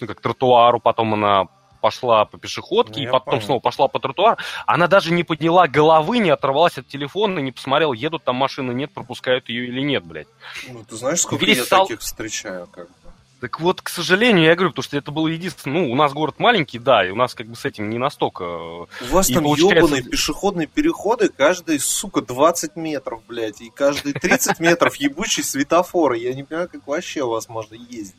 [0.00, 1.46] ну, как тротуару, потом она
[1.80, 3.42] пошла по пешеходке, Ну, и потом понял.
[3.42, 4.36] снова пошла по тротуару.
[4.66, 8.92] Она даже не подняла головы, не оторвалась от телефона, не посмотрела, едут там машины, нет,
[8.94, 10.28] пропускают ее или нет, блядь.
[10.68, 12.94] Ну, ты знаешь, сколько Весь я стал- таких встречаю, как бы.
[13.42, 16.36] Так вот, к сожалению, я говорю, потому что это было единственное, ну, у нас город
[16.38, 18.44] маленький, да, и у нас как бы с этим не настолько...
[18.44, 24.12] У вас И там получается- ебаные пешеходные переходы, каждый, сука, 20 метров, блядь, и каждые
[24.14, 26.18] 30 метров ебучие светофоры.
[26.18, 28.14] Я не понимаю, как вообще у вас можно ездить.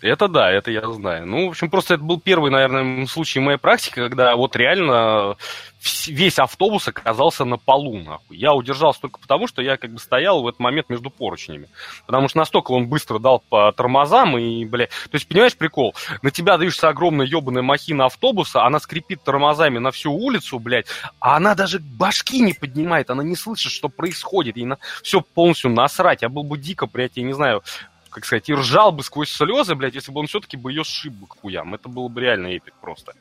[0.00, 1.26] Это да, это я знаю.
[1.26, 5.36] Ну, в общем, просто это был первый, наверное, случай моей практики, когда вот реально
[5.80, 8.36] вс- весь автобус оказался на полу, нахуй.
[8.36, 11.68] Я удержался только потому, что я как бы стоял в этот момент между поручнями.
[12.06, 14.86] Потому что настолько он быстро дал по тормозам и, бля...
[14.86, 15.96] То есть, понимаешь, прикол?
[16.22, 20.86] На тебя даются огромная ебаная махина автобуса, она скрипит тормозами на всю улицу, блядь,
[21.18, 25.70] а она даже башки не поднимает, она не слышит, что происходит, ей на все полностью
[25.70, 26.22] насрать.
[26.22, 27.64] Я был бы дико, блядь, я не знаю,
[28.10, 31.12] как сказать, и ржал бы сквозь слезы, блядь, если бы он все-таки бы ее сшиб
[31.12, 31.74] бы к хуям.
[31.74, 33.12] Это было бы реально эпик просто.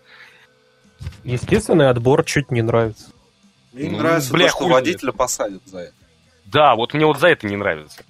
[1.24, 3.12] Естественный отбор чуть не нравится.
[3.74, 5.94] Мне Ну, нравится бля, то, что водителя посадят за это.
[6.46, 8.04] Да, вот мне вот за это не нравится.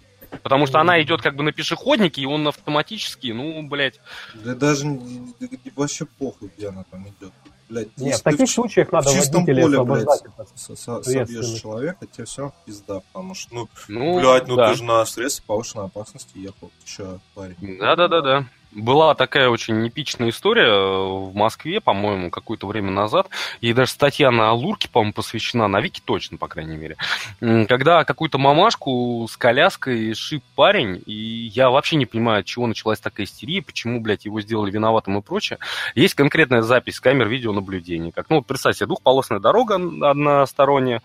[0.44, 4.00] Потому что она идет как бы на пешеходнике, и он автоматически, ну, блядь,
[4.36, 4.86] Да даже
[5.76, 7.34] вообще похуй, где она там идет.
[7.70, 10.08] Блядь, Нет, если в ты таких ч- случаях надо в чистом поле, блядь,
[11.04, 14.72] собьешь человека, тебе все пизда, потому что, ну, ну, блядь, ну да.
[14.72, 16.72] ты же на средстве повышенной опасности ехал.
[16.80, 17.78] Ты чё, парень?
[17.78, 18.46] Да-да-да-да.
[18.78, 23.28] Была такая очень эпичная история э, в Москве, по-моему, какое-то время назад.
[23.60, 26.96] Ей даже статья на Алурке, по-моему, посвящена, на Вики точно, по крайней мере.
[27.40, 31.12] Когда какую-то мамашку с коляской шип парень, и
[31.52, 35.22] я вообще не понимаю, от чего началась такая истерия, почему, блядь, его сделали виноватым и
[35.24, 35.58] прочее.
[35.96, 38.12] Есть конкретная запись камер видеонаблюдения.
[38.12, 41.02] Как, ну, вот представьте двухполосная дорога односторонняя,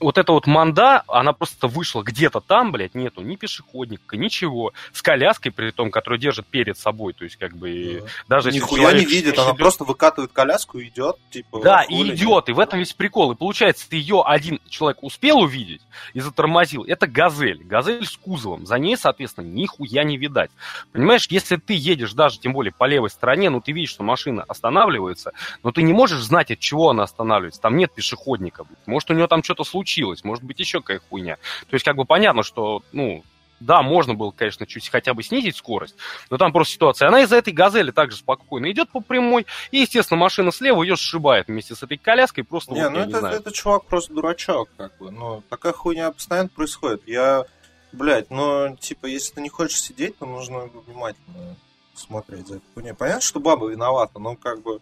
[0.00, 4.72] вот эта вот манда, она просто вышла где-то там, блядь, нету ни пешеходника, ничего.
[4.92, 7.12] С коляской, при том, которую держит перед собой.
[7.12, 8.36] То есть, как бы, Да.
[8.36, 11.60] даже если Нихуя человек не видит, она идет- просто выкатывает коляску и идет, типа...
[11.62, 13.32] Да, и идет, и в этом весь прикол.
[13.32, 15.82] И получается, ты ее один человек успел увидеть
[16.14, 16.84] и затормозил.
[16.84, 17.62] Это газель.
[17.64, 18.66] Газель с кузовом.
[18.66, 20.50] За ней, соответственно, нихуя не видать.
[20.92, 24.44] Понимаешь, если ты едешь даже, тем более, по левой стороне, ну, ты видишь, что машина
[24.46, 25.32] останавливается,
[25.62, 27.60] но ты не можешь знать, от чего она останавливается.
[27.60, 28.64] Там нет пешеходника.
[28.64, 28.86] блядь.
[28.86, 29.85] Может, у нее там что-то случилось,
[30.24, 31.36] может быть, еще какая хуйня.
[31.68, 33.24] То есть, как бы понятно, что, ну,
[33.60, 35.96] да, можно было, конечно, чуть хотя бы снизить скорость,
[36.30, 37.08] но там просто ситуация.
[37.08, 41.48] Она из-за этой газели также спокойно идет по прямой, и, естественно, машина слева ее сшибает
[41.48, 43.36] вместе с этой коляской, просто, Не, вот, ну это, не знаю.
[43.36, 45.10] это чувак просто дурачок, как бы.
[45.10, 47.02] Ну, такая хуйня постоянно происходит.
[47.06, 47.44] Я,
[47.92, 51.56] блядь, ну, типа, если ты не хочешь сидеть, то нужно внимательно
[51.98, 52.94] смотреть за этой хуйней.
[52.94, 54.80] Понятно, что баба виновата, но как бы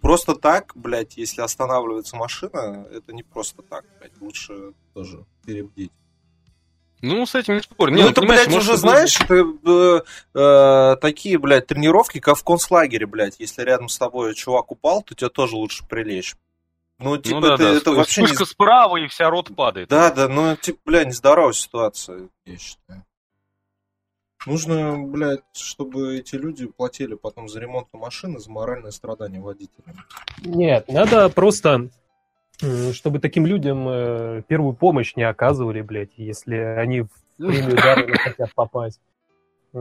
[0.00, 4.20] просто так, блядь, если останавливается машина, это не просто так, блядь.
[4.20, 5.92] Лучше тоже перебдить.
[7.02, 7.92] Ну, с этим не спорю.
[7.92, 10.00] Ну, Не, это, понимаешь, блядь, может, уже, знаешь, это э,
[10.38, 13.40] э, такие, блядь, тренировки, как в концлагере, блядь.
[13.40, 16.36] Если рядом с тобой чувак упал, то тебе тоже лучше прилечь.
[17.00, 18.46] Ну, типа, ну, да, это, да, это вспышка вообще не...
[18.46, 19.88] справа, и вся рот падает.
[19.88, 23.04] Да, да, ну, типа, бля, нездоровая ситуация, я считаю.
[24.46, 29.94] Нужно, блядь, чтобы эти люди платили потом за ремонт машины, за моральное страдание водителя.
[30.44, 31.90] Нет, надо просто,
[32.92, 38.52] чтобы таким людям э, первую помощь не оказывали, блядь, если они в премию Дарвина хотят
[38.54, 39.00] попасть.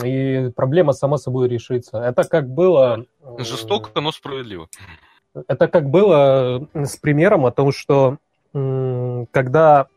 [0.04, 1.98] И проблема сама собой решится.
[1.98, 3.06] Это как было...
[3.22, 4.70] э, Жестоко, но справедливо.
[5.48, 8.18] Это как было э, с примером о том, что
[8.54, 9.88] когда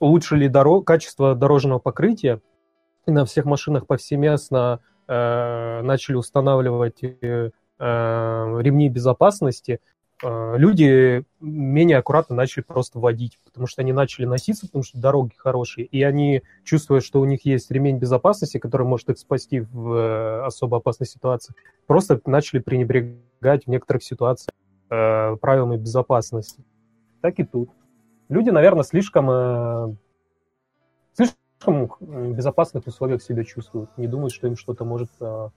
[0.00, 2.40] улучшили доро- качество дорожного покрытия,
[3.10, 9.80] и на всех машинах повсеместно э, начали устанавливать э, э, ремни безопасности,
[10.22, 15.32] э, люди менее аккуратно начали просто водить, потому что они начали носиться, потому что дороги
[15.36, 19.92] хорошие, и они, чувствуя, что у них есть ремень безопасности, который может их спасти в
[19.92, 21.54] э, особо опасной ситуации,
[21.86, 24.54] просто начали пренебрегать в некоторых ситуациях
[24.90, 26.62] э, правилами безопасности.
[27.20, 27.70] Так и тут.
[28.28, 29.98] Люди, наверное, слишком,
[31.60, 33.90] э, слишком в безопасных условиях себя чувствуют.
[33.96, 35.10] Не думают, что им что-то может...
[35.20, 35.48] э,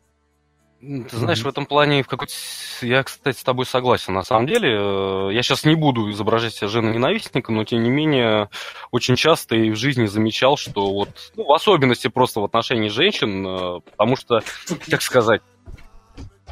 [0.81, 2.33] Ты знаешь, в этом плане в какой-то...
[2.81, 4.13] Я, кстати, с тобой согласен.
[4.13, 8.49] На самом деле, э, я сейчас не буду изображать себя женой-ненавистником, но, тем не менее,
[8.91, 13.45] очень часто и в жизни замечал, что вот, ну, в особенности просто в отношении женщин,
[13.45, 14.41] э, потому что,
[14.89, 15.41] как сказать...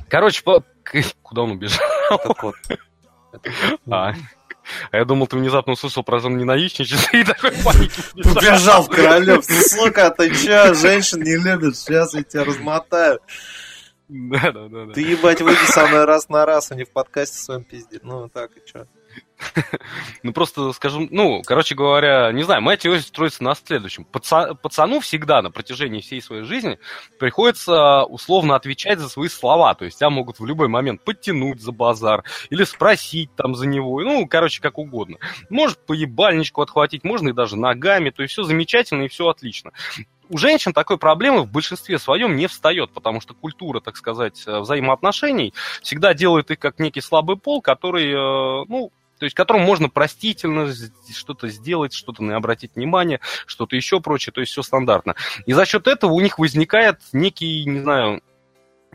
[0.07, 0.63] Короче, по...
[1.21, 1.79] куда он убежал?
[2.09, 2.55] Так вот.
[3.89, 4.13] А,
[4.91, 8.83] а я думал, ты внезапно услышал про жену-ненавистничество и такой в панике побежал.
[8.83, 9.53] В королевство.
[9.61, 11.77] Сука, ты чё, женщин не любишь?
[11.77, 13.19] Сейчас я тебя размотаю.
[14.09, 14.93] Да, да, да.
[14.93, 17.99] Ты, ебать, выйди со мной раз на раз, а не в подкасте своем пизде.
[18.03, 18.85] Ну, так и чё.
[20.23, 24.05] Ну, просто скажу, ну, короче говоря, не знаю, моя теория строится на следующем.
[24.11, 26.79] Паца- пацану всегда на протяжении всей своей жизни
[27.19, 29.73] приходится условно отвечать за свои слова.
[29.73, 34.01] То есть тебя могут в любой момент подтянуть за базар или спросить там за него.
[34.01, 35.17] Ну, короче, как угодно.
[35.49, 38.09] Может по ебальничку отхватить, можно и даже ногами.
[38.09, 39.71] То есть все замечательно и все отлично.
[40.29, 44.59] У женщин такой проблемы в большинстве своем не встает, потому что культура, так сказать, э,
[44.59, 49.87] взаимоотношений всегда делает их как некий слабый пол, который, э, ну, то есть которому можно
[49.87, 50.73] простительно
[51.13, 55.13] что-то сделать, что-то на обратить внимание, что-то еще прочее, то есть все стандартно.
[55.45, 58.23] И за счет этого у них возникает некий, не знаю,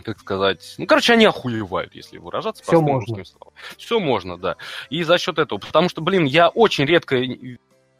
[0.02, 2.64] как сказать, ну, короче, они охуевают, если выражаться.
[2.64, 3.24] Простым можно.
[3.24, 3.54] словом.
[3.78, 4.56] Все можно, да.
[4.90, 7.14] И за счет этого, потому что, блин, я очень редко,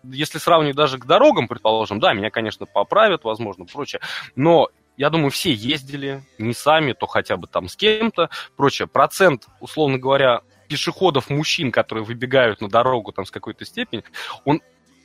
[0.03, 4.01] если сравнивать даже к дорогам, предположим, да, меня, конечно, поправят, возможно, прочее,
[4.35, 8.89] но я думаю, все ездили, не сами, то хотя бы там с кем-то, прочее.
[8.89, 14.05] Процент, условно говоря, пешеходов, мужчин, которые выбегают на дорогу там с какой-то степени,
[14.45, 14.61] он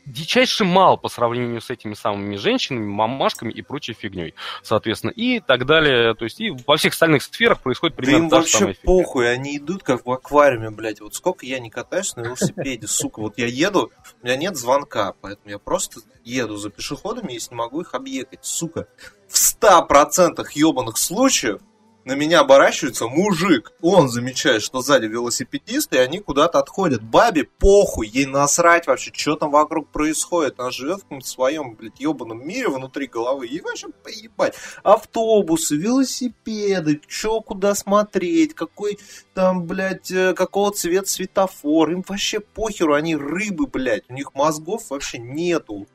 [0.06, 5.66] дичайше мал по сравнению с этими самыми женщинами, мамашками и прочей фигней, соответственно, и так
[5.66, 6.14] далее.
[6.16, 8.74] То есть и во всех остальных сферах происходит Да примерно им та же вообще самая
[8.74, 8.86] фигня.
[8.86, 11.02] похуй, они идут как в аквариуме, блядь.
[11.02, 13.20] Вот сколько я не катаюсь на велосипеде, сука.
[13.20, 17.58] Вот я еду, у меня нет звонка, поэтому я просто еду за пешеходами, если не
[17.58, 18.88] могу их объехать, сука.
[19.28, 21.62] В ста процентах ебаных случаев
[22.04, 23.72] на меня оборачивается мужик.
[23.82, 27.04] Он замечает, что сзади велосипедисты, и они куда-то отходят.
[27.04, 30.60] Бабе похуй, ей насрать вообще, что там вокруг происходит.
[30.60, 33.48] Она живет в каком-то своем, блядь, ебаном мире внутри головы.
[33.48, 34.56] Ей вообще поебать.
[34.84, 38.98] Автобусы, велосипеды, что куда смотреть, какой
[39.34, 41.92] там, блядь, э, какого цвета светофор.
[41.92, 44.10] Им вообще похеру, они рыбы, блядь.
[44.10, 45.88] У них мозгов вообще нету.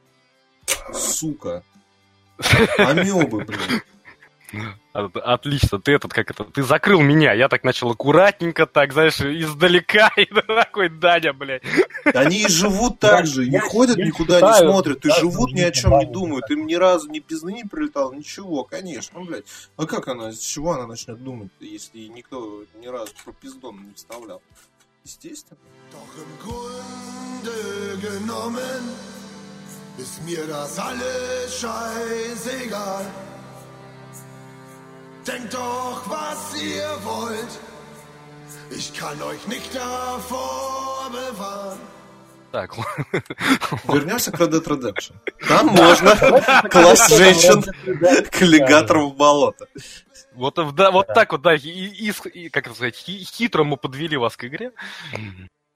[0.93, 1.65] Сука.
[2.79, 3.83] Амебы, блядь.
[4.93, 9.21] От- Отлично, ты этот, как это, ты закрыл меня, я так начал аккуратненько, так, знаешь,
[9.21, 11.63] издалека, и такой, Даня, блядь.
[12.05, 15.99] Они и живут так же, не ходят, никуда не смотрят, и живут ни о чем
[15.99, 16.51] не думают.
[16.51, 19.45] Им ни разу ни пизды не прилетало, ничего, конечно, блядь.
[19.77, 23.95] А как она, с чего она начнет думать, если никто ни разу про пиздон не
[23.95, 24.43] вставлял?
[25.05, 25.59] Естественно.
[29.99, 33.07] Ist mir das alles scheißegal.
[35.27, 37.53] Denkt doch, was ihr wollt.
[38.71, 41.79] Ich kann euch nicht davor bewahren.
[42.53, 42.75] Так,
[43.89, 45.17] Вернемся к Red Dead Redemption.
[45.49, 46.15] Там можно
[46.71, 47.63] класть женщин
[48.31, 49.67] к аллигатору в болото.
[50.35, 54.17] вот, да, вот так вот, да, и, и- как это сказать, хи- хитро мы подвели
[54.17, 54.73] вас к игре.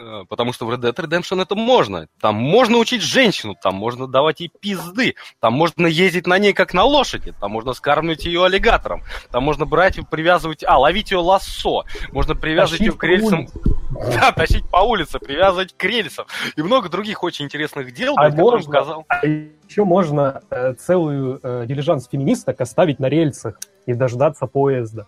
[0.01, 2.09] Э, Потому что в Red Dead Redemption это можно.
[2.21, 6.73] Там можно учить женщину, там можно давать ей пизды, там можно ездить на ней как
[6.73, 11.19] на лошади, там можно скармливать ее аллигатором, там можно брать и привязывать, а, ловить ее
[11.19, 13.47] лассо, можно привязывать ее Тащить к по рельсам,
[14.15, 16.25] да, тащить по улице, привязывать к рельсам
[16.57, 19.05] и много других очень интересных дел, А можно- сказал.
[19.09, 25.07] А еще можно э, целую э, дилижанс феминисток оставить на рельсах и дождаться поезда.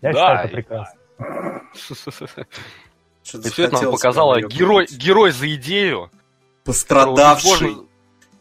[0.00, 1.00] Я Да, считаю, это прекрасно.
[3.22, 6.10] Что-то И все это нам показало герой, герой за идею.
[6.64, 7.88] Пострадавший, Возможно,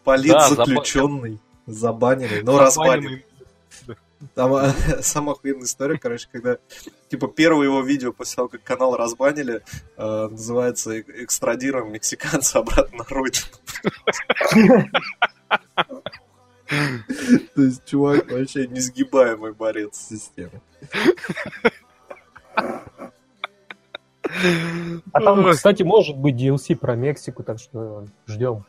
[0.03, 3.25] политзаключенный, забаненный, но разбаненный.
[4.36, 4.71] Там э,
[5.01, 6.57] самая охуенная история, короче, когда,
[7.09, 9.63] типа, первое его видео после того, как канал разбанили,
[9.97, 13.47] э, называется «Эк- «Экстрадируем мексиканца обратно на родину».
[17.55, 20.61] То есть чувак вообще несгибаемый борец с системой.
[25.11, 28.63] А там, кстати, может быть DLC про Мексику, так что ждем.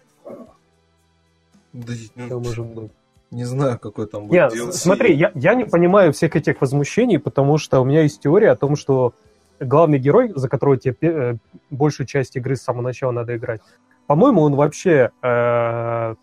[1.72, 2.90] Да, ну, Что может быть.
[3.30, 4.72] не знаю, какой там будет Нет, DLC.
[4.72, 8.56] смотри, я, я не понимаю всех этих возмущений, потому что у меня есть теория о
[8.56, 9.14] том, что
[9.58, 11.36] главный герой, за которого тебе э,
[11.70, 13.62] большую часть игры с самого начала надо играть,
[14.06, 16.14] по-моему, он вообще э,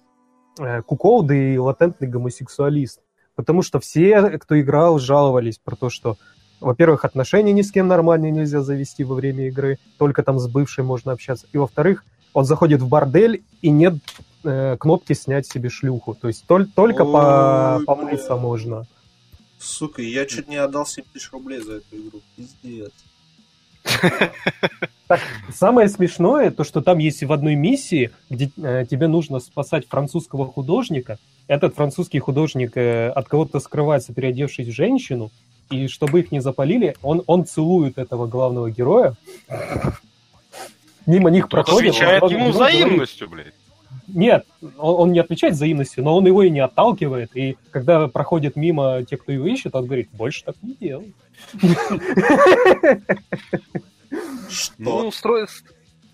[0.60, 3.02] э, куколд и латентный гомосексуалист.
[3.36, 6.18] Потому что все, кто играл, жаловались про то, что,
[6.60, 10.84] во-первых, отношения ни с кем нормально нельзя завести во время игры, только там с бывшей
[10.84, 11.48] можно общаться.
[11.54, 12.04] И, во-вторых,
[12.34, 13.96] он заходит в бордель, и нет
[14.44, 16.16] э, кнопки снять себе шлюху.
[16.16, 18.38] То есть толь- только по, Ой, помыться бля.
[18.38, 18.88] можно.
[19.60, 22.22] Сука, я чуть не отдал 7 тысяч рублей за эту игру.
[22.36, 22.92] Пиздец.
[25.54, 30.46] Самое смешное, то, что там есть в одной миссии, где э, тебе нужно спасать французского
[30.46, 31.18] художника.
[31.48, 35.32] Этот французский художник э, от кого-то скрывается, переодевшись в женщину,
[35.70, 39.16] и чтобы их не запалили, он, он целует этого главного героя.
[41.06, 41.92] Мимо них проходит.
[41.92, 43.54] отвечает он ему взаимностью, блядь.
[44.08, 44.46] Нет,
[44.78, 47.36] он, он не отвечает взаимностью, но он его и не отталкивает.
[47.36, 51.14] И когда проходит мимо те, кто его ищет, он говорит, больше так не делай.
[54.50, 54.74] Что?
[54.78, 55.50] Ну, строить...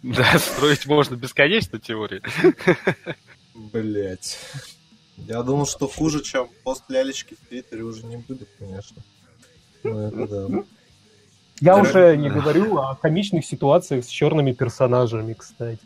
[0.03, 2.21] Да, строить можно бесконечно теории.
[3.55, 4.37] Блять.
[5.17, 9.01] Я думал, что хуже, чем пост лялечки в Твиттере уже не будет, конечно.
[9.85, 10.63] Ну, это да.
[11.61, 15.79] Я уже не говорю о комичных ситуациях с черными персонажами, кстати.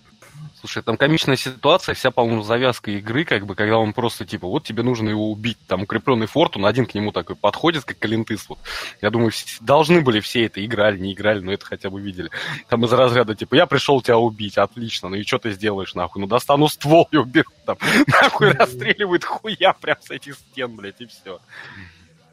[0.59, 4.65] Слушай, там комичная ситуация, вся, по-моему, завязка игры, как бы, когда он просто, типа, вот
[4.65, 8.29] тебе нужно его убить, там, укрепленный форт, он один к нему такой подходит, как Клинт
[8.29, 8.59] Иствуд.
[9.01, 9.31] Я думаю,
[9.61, 12.29] должны были все это играли, не играли, но это хотя бы видели.
[12.67, 16.21] Там из разряда, типа, я пришел тебя убить, отлично, ну и что ты сделаешь, нахуй?
[16.21, 17.77] Ну, достану ствол и уберу, там,
[18.07, 21.39] нахуй расстреливает хуя прям с этих стен, блядь, и все.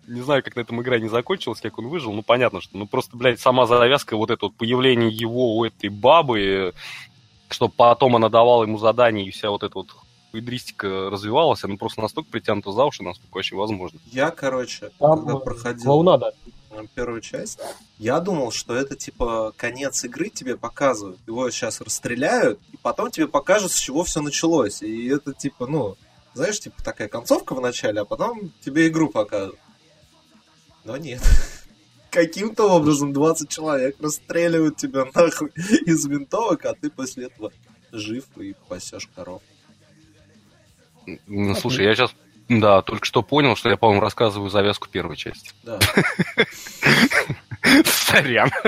[0.07, 2.87] Не знаю, как на этом игра не закончилась, как он выжил, ну, понятно, что, ну,
[2.87, 6.75] просто, блядь, сама завязка, вот это вот появление его у этой бабы,
[7.49, 9.89] чтобы потом она давала ему задания, и вся вот эта вот
[10.33, 13.99] идристика развивалась, она просто настолько притянута за уши, насколько вообще возможно.
[14.07, 16.33] Я, короче, Там когда э, проходил клоунада.
[16.71, 17.59] э, первую часть,
[17.99, 21.19] я думал, что это типа конец игры тебе показывают.
[21.27, 24.83] Его сейчас расстреляют, и потом тебе покажут, с чего все началось.
[24.83, 25.97] И это типа, ну,
[26.35, 29.57] знаешь, типа такая концовка в начале, а потом тебе игру покажут.
[30.87, 31.21] Но нет.
[32.11, 35.51] Каким-то образом 20 человек расстреливают тебя нахуй
[35.85, 37.53] из винтовок, а ты после этого
[37.93, 39.43] жив и пасешь коров.
[41.27, 42.15] Ну, слушай, я сейчас,
[42.49, 45.51] да, только что понял, что я, по-моему, рассказываю завязку первой части.
[45.63, 45.79] Да.
[47.85, 48.51] Сорян.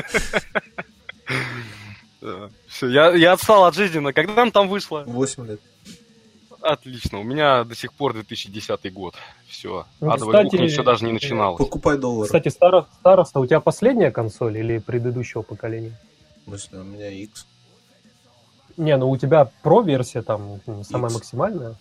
[2.67, 5.05] Все, я, я отстал от жизни, но когда нам там вышло?
[5.07, 5.61] 8 лет.
[6.61, 9.15] Отлично, у меня до сих пор 2010 год.
[9.47, 11.59] Все, Ну, адовая кстати, кухня еще даже не начиналась.
[11.59, 12.27] Покупай доллары.
[12.27, 15.93] Кстати, старо- староста, у тебя последняя консоль или предыдущего поколения?
[16.41, 17.47] В смысле, у меня X.
[18.77, 21.15] Не, ну у тебя про-версия там м, самая X.
[21.15, 21.75] максимальная.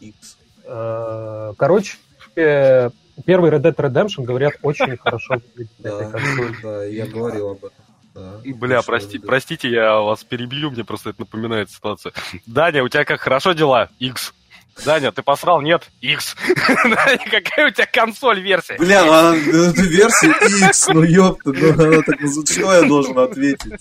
[0.00, 0.38] X.
[0.64, 1.98] Э, Короче,
[2.36, 2.90] э,
[3.24, 5.36] первый Red Dead Redemption, говорят, очень хорошо
[5.78, 7.84] да, я говорил об этом.
[8.14, 12.12] Да, Бля, прости, простите, я вас перебью, мне просто это напоминает ситуацию.
[12.46, 13.88] Даня, у тебя как хорошо дела?
[13.98, 14.32] X.
[14.84, 15.60] Даня, ты посрал?
[15.60, 15.90] Нет?
[16.00, 16.36] X.
[16.46, 18.76] Какая у тебя консоль версия?
[18.78, 20.34] Бля, ну она, это версия
[20.68, 23.80] X, ну ёпта, ну она так, ну за что я должен ответить?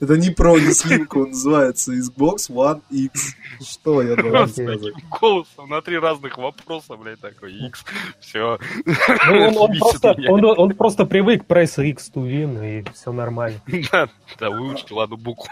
[0.00, 3.34] Это не про, не слимка, он называется Xbox One X.
[3.60, 4.94] Что я должен сказать?
[5.20, 7.84] голосом на три разных вопроса, блядь, такой X.
[8.20, 8.58] Все.
[8.84, 13.60] Ну, он, он просто, он, он просто привык пресс X to win, и все нормально.
[13.92, 14.08] Да,
[14.38, 15.48] да, выучи, ладно, букву.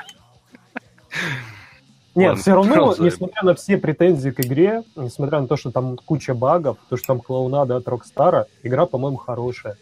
[2.15, 6.35] Нет, все равно, несмотря на все претензии к игре, несмотря на то, что там куча
[6.35, 9.77] багов, то, что там клоунада от Рокстара, игра, по-моему, хорошая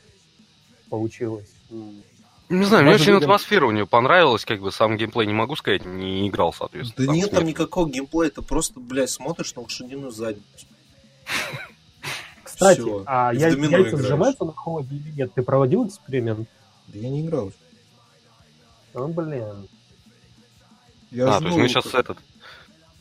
[0.89, 1.49] получилась.
[2.49, 5.33] Не знаю, мне Даже очень людям- атмосфера у нее понравилась, как бы сам геймплей не
[5.33, 7.07] могу сказать, не играл, соответственно.
[7.07, 7.49] Да там нет там смерть.
[7.51, 10.67] никакого геймплея, ты просто, блядь, смотришь на лошадиную задницу.
[12.43, 13.99] Кстати, а я- яйца играешь.
[13.99, 15.33] сжимаются на холоде или нет?
[15.35, 16.49] Ты проводил эксперимент?
[16.89, 17.53] Да я не играл.
[18.95, 19.69] Ну, блин.
[21.13, 22.19] Я А, то есть мы сейчас этот...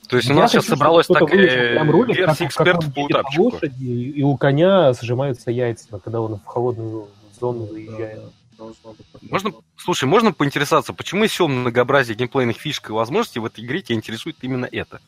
[0.09, 3.43] То есть у нас сейчас хочу, ролик, как- версия как он экспертов по утапчику.
[3.43, 7.07] лошади, и у коня сжимаются яйца, когда он в холодную
[7.39, 8.21] зону заезжает.
[8.57, 8.65] да.
[9.29, 13.81] Можно, слушай, можно поинтересоваться, почему из всего многообразия геймплейных фишек и возможностей в этой игре
[13.81, 14.99] тебя интересует именно это?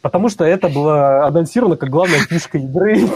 [0.00, 3.00] Потому что это было анонсировано как главная фишка игры.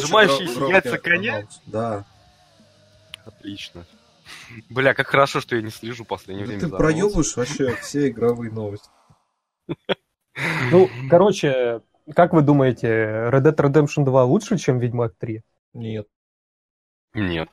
[0.00, 1.44] Сжимающиеся яйца коня?
[1.66, 2.04] Да.
[3.24, 3.84] Отлично.
[4.70, 8.08] Бля, как хорошо, что я не слежу в последнее Да время ты проебываешь вообще все
[8.08, 8.88] игровые новости.
[10.70, 11.82] Ну, короче,
[12.14, 15.42] как вы думаете, Red Dead Redemption 2 лучше, чем Ведьмак 3?
[15.74, 16.08] Нет.
[17.12, 17.50] Нет.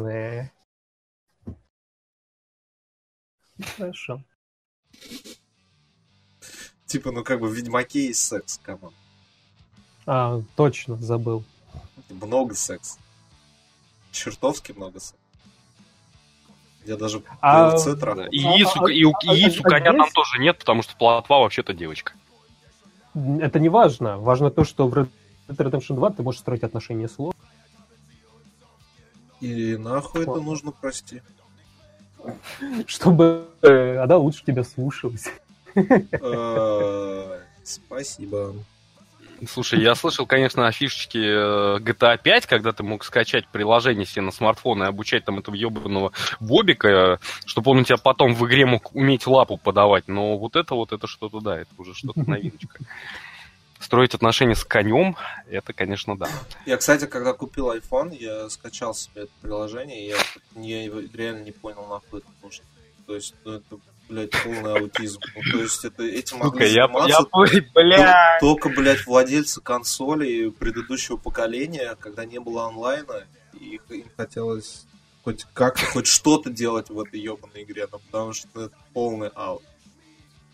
[0.00, 0.48] Э.
[3.76, 4.22] Хорошо.
[6.86, 8.94] Типа, ну как бы в Ведьмаке есть секс, come on.
[10.06, 11.44] А, точно, забыл.
[12.08, 12.98] Много секса.
[14.12, 15.25] Чертовски много секса.
[16.86, 18.26] Я даже А, трахал.
[18.30, 20.82] И яиц, у- и, у- и а- яиц у а коня там тоже нет, потому
[20.82, 22.12] что плотва вообще-то девочка.
[23.14, 24.18] Это не важно.
[24.18, 25.08] Важно то, что в Red
[25.48, 27.32] Dead Redemption 2 ты можешь строить отношения с Ло.
[29.40, 31.22] И нахуй это нужно, прости.
[32.86, 35.26] чтобы э, она лучше тебя слушалась.
[35.74, 38.54] Э, Спасибо.
[39.48, 44.22] Слушай, я слышал, конечно, о фишечке э, GTA 5, когда ты мог скачать приложение себе
[44.22, 48.66] на смартфон и обучать там этого ебаного бобика, чтобы он у тебя потом в игре
[48.66, 50.08] мог уметь лапу подавать.
[50.08, 52.78] Но вот это вот, это что-то, да, это уже что-то новиночка.
[53.78, 55.16] Строить отношения с конем,
[55.50, 56.28] это, конечно, да.
[56.64, 60.16] Я, кстати, когда купил iPhone, я скачал себе это приложение, и я,
[60.54, 62.64] я его реально не понял, нахуй это нужно.
[63.06, 63.78] То есть, ну, это,
[64.08, 65.20] блядь, полный аутизм.
[65.34, 68.38] Ну, то есть, это этим Сука, могли я, заниматься я, бля.
[68.40, 73.26] только, блядь, владельцы консолей предыдущего поколения, когда не было онлайна,
[73.58, 74.86] и им хотелось
[75.24, 79.62] хоть как-то, хоть что-то делать в этой ебаной игре, ну, потому что это полный аут.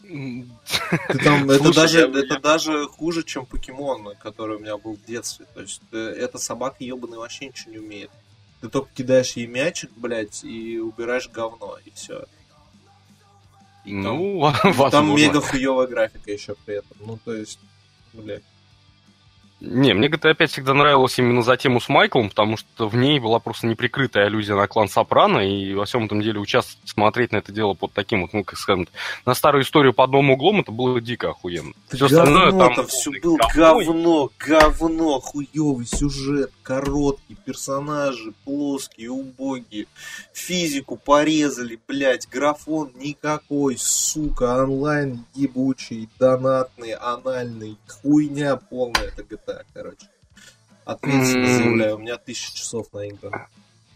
[0.02, 4.96] Ты там, это, Слушай, даже, я- это даже хуже, чем покемон, который у меня был
[4.96, 5.46] в детстве.
[5.54, 8.10] То есть э, эта собака ебаная вообще ничего не умеет.
[8.60, 12.24] Ты только кидаешь ей мячик, блядь, и убираешь говно, и все.
[13.84, 15.16] Ну, Там возможно.
[15.16, 16.96] мега хуевая графика еще при этом.
[17.00, 17.58] Ну, то есть,
[18.12, 18.42] блядь.
[19.64, 23.20] Не, мне GTA 5 всегда нравилась именно за тему с Майклом, потому что в ней
[23.20, 27.36] была просто неприкрытая аллюзия на клан Сопрано, и во всем этом деле участвовать, смотреть на
[27.36, 28.88] это дело под таким вот, ну, как скажем,
[29.24, 31.74] на старую историю под новым углом, это было дико охуенно.
[31.92, 32.86] Все остальное там...
[32.88, 39.86] Все было говно, говно, хуевый сюжет, короткий, персонажи плоские, убогие,
[40.32, 50.06] физику порезали, блядь, графон никакой, сука, онлайн ебучий, донатный, анальный, хуйня полная это GTA, короче.
[50.84, 53.30] Ответственно заявляю, у меня тысяча часов на игру.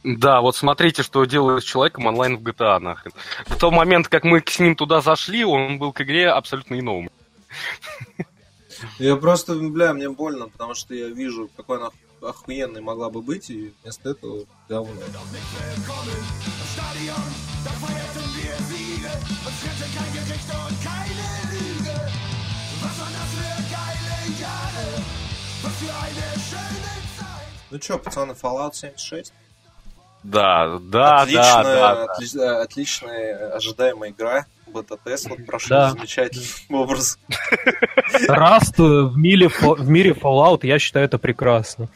[0.04, 3.12] Да, вот смотрите, что делают с человеком онлайн в GTA, нахрен.
[3.46, 7.10] В тот момент, как мы с ним туда зашли, он был к игре абсолютно иным.
[8.98, 11.90] Я просто, бля, мне больно, потому что я вижу, какой она
[12.22, 14.92] охуенной могла бы быть, и вместо этого говно.
[27.70, 29.32] Ну чё, пацаны, Fallout 76?
[30.22, 32.06] Да, да, отличная, да, да.
[32.18, 34.46] отли- э, отличная ожидаемая игра.
[34.66, 35.90] Бета-тест вот прошел Да.
[35.90, 36.48] замечательным
[36.80, 37.20] образом.
[38.28, 41.88] Раз в мире, в мире Fallout, я считаю это прекрасно.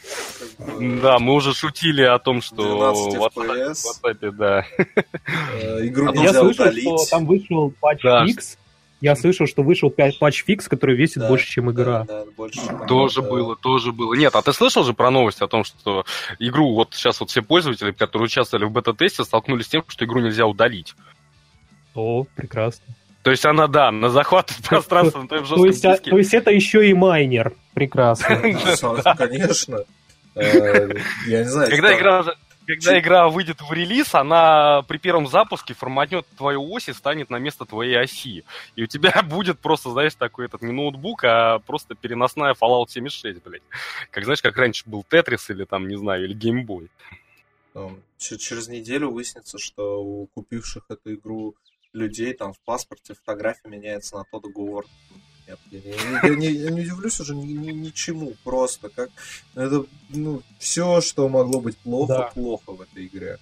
[1.03, 4.64] Да, мы уже шутили о том, что 12 в WhatsApp, да.
[4.79, 6.83] э, Игру А Я нельзя слышал, удалить.
[6.85, 8.25] что там вышел патч Да.
[8.27, 8.57] X,
[9.01, 12.05] Я слышал, что вышел патч-фикс, который весит Да, больше, чем игра.
[12.05, 13.34] Да, да, больше, чем Тоже она, да.
[13.34, 14.14] было, тоже было.
[14.14, 16.05] Нет, а ты слышал же про новость о том, что
[16.38, 20.20] игру, вот сейчас вот все пользователи, которые участвовали в бета-тесте, столкнулись с тем, что игру
[20.20, 20.94] нельзя удалить.
[21.94, 22.84] О, прекрасно.
[23.22, 26.11] То есть она, да, на захват пространства на твоем То есть, жестком а- диске.
[26.11, 27.55] то есть это еще и майнер.
[27.74, 28.36] Прекрасно.
[29.18, 29.84] Конечно.
[30.34, 30.88] Э,
[31.26, 31.70] Я не знаю.
[31.70, 32.24] Когда игра,
[32.75, 37.37] когда игра выйдет в релиз, она при первом запуске форматнет твою ось и станет на
[37.37, 38.45] место твоей оси.
[38.77, 43.43] И у тебя будет просто, знаешь, такой этот не ноутбук, а просто переносная Fallout 76,
[43.43, 43.62] блядь.
[44.11, 46.89] Как знаешь, как раньше был Тетрис или там, не знаю, или Геймбой.
[48.18, 51.55] Через неделю выяснится, что у купивших эту игру
[51.93, 54.89] людей там в паспорте фотография меняется на Тодда Говард.
[55.51, 59.11] Нет, я, не- я не, я не удивлюсь уже ни- ни- ничему, просто как
[59.55, 62.22] это, ну, все, что могло быть плохо, Да.
[62.34, 63.38] плохо в этой игре.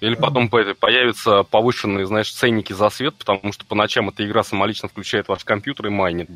[0.00, 4.26] Или потом по этой появятся повышенные, знаешь, ценники за свет, потому что по ночам эта
[4.26, 6.30] игра самолично включает ваш компьютер и майнит.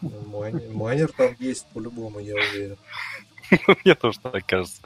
[0.00, 2.78] Майнер, майнер там есть по-любому, я уверен.
[3.84, 4.80] Мне тоже так кажется.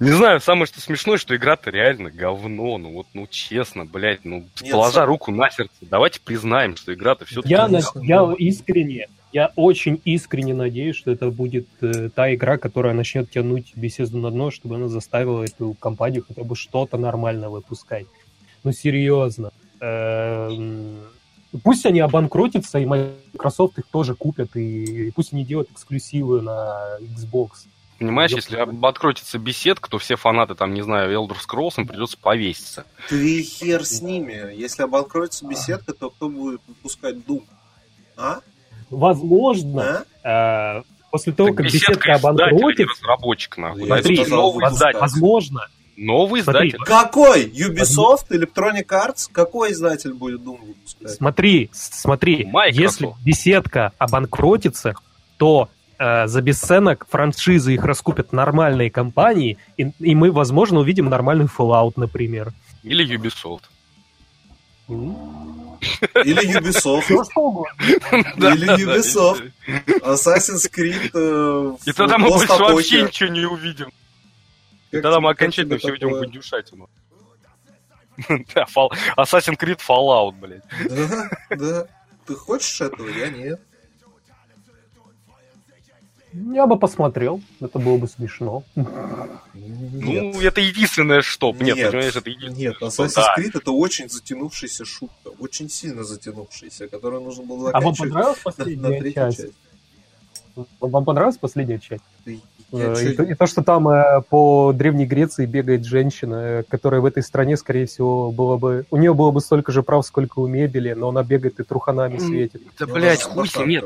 [0.00, 2.78] Не знаю, самое что смешное, что игра-то реально говно.
[2.78, 6.94] Ну вот, ну честно, блядь, ну Нет, положа сам- руку на сердце, давайте признаем, что
[6.94, 7.52] игра-то все-таки...
[7.52, 12.94] Я, на- я искренне, я очень искренне надеюсь, что это будет э, та игра, которая
[12.94, 18.06] начнет тянуть беседу на дно, чтобы она заставила эту компанию хотя бы что-то нормально выпускать.
[18.62, 19.50] Ну, серьезно.
[19.80, 20.98] Эм,
[21.64, 26.98] Пусть они обанкротятся, и Microsoft их тоже купят, и, и пусть они делают эксклюзивы на
[27.00, 27.50] Xbox.
[27.98, 28.38] Понимаешь, Ёп.
[28.40, 32.84] если открутится беседка, то все фанаты, там, не знаю, Elder Scrolls, им придется повеситься.
[33.08, 34.54] Ты хер с ними.
[34.54, 37.42] Если обанкротится беседка, то кто будет выпускать Doom?
[38.16, 38.38] А?
[38.90, 40.78] Возможно, А?
[40.78, 43.86] э, после того, Так как беседка беседка обанкротится, разработчик, нахуй.
[43.86, 44.98] Смотри, новый издатель.
[44.98, 46.84] возможно, Новый Смотри, издатель.
[46.84, 47.46] Какой?
[47.46, 49.28] Ubisoft, Electronic Arts?
[49.32, 51.10] Какой издатель будет Doom выпускать?
[51.10, 52.78] Смотри, смотри, Microsoft.
[52.80, 54.94] если беседка обанкротится,
[55.38, 55.68] то
[55.98, 61.94] э, за бесценок франшизы их раскупят нормальные компании, и, и мы, возможно, увидим нормальный Fallout,
[61.96, 62.52] например.
[62.82, 63.64] Или Ubisoft.
[64.88, 67.08] Или Ubisoft.
[68.36, 68.84] Или.
[68.84, 69.52] Ubisoft.
[70.02, 73.92] Assassin's Creed э, И тогда мы больше вообще ничего не увидим.
[74.90, 76.88] И тогда мы окончательно все индюшатину.
[78.54, 80.64] Да, Fall- Assassin's Creed Fallout, блядь.
[80.88, 81.86] Да, да.
[82.26, 83.08] Ты хочешь этого?
[83.08, 83.60] Я нет.
[86.32, 88.62] Я бы посмотрел, это было бы смешно.
[88.76, 90.34] Нет.
[90.34, 91.52] Ну, это единственное, что...
[91.52, 91.90] Нет, Нет.
[91.90, 93.34] понимаешь, это единственное, Нет, что- Assassin's да.
[93.38, 95.30] Creed это очень затянувшаяся шутка.
[95.40, 99.36] Очень сильно затянувшаяся, которую нужно было А вам заканчивать понравилась на, на последняя третью часть?
[99.38, 99.52] часть.
[100.80, 102.02] Вам понравилась последняя часть?
[102.26, 106.62] Э, И, то, чё- и то, что там э, по Древней Греции бегает женщина, э,
[106.68, 108.84] которая в этой стране, скорее всего, было бы...
[108.90, 112.18] У нее было бы столько же прав, сколько у мебели, но она бегает и труханами
[112.18, 112.60] светит.
[112.78, 113.84] Да, ну, блядь, она хуй нет.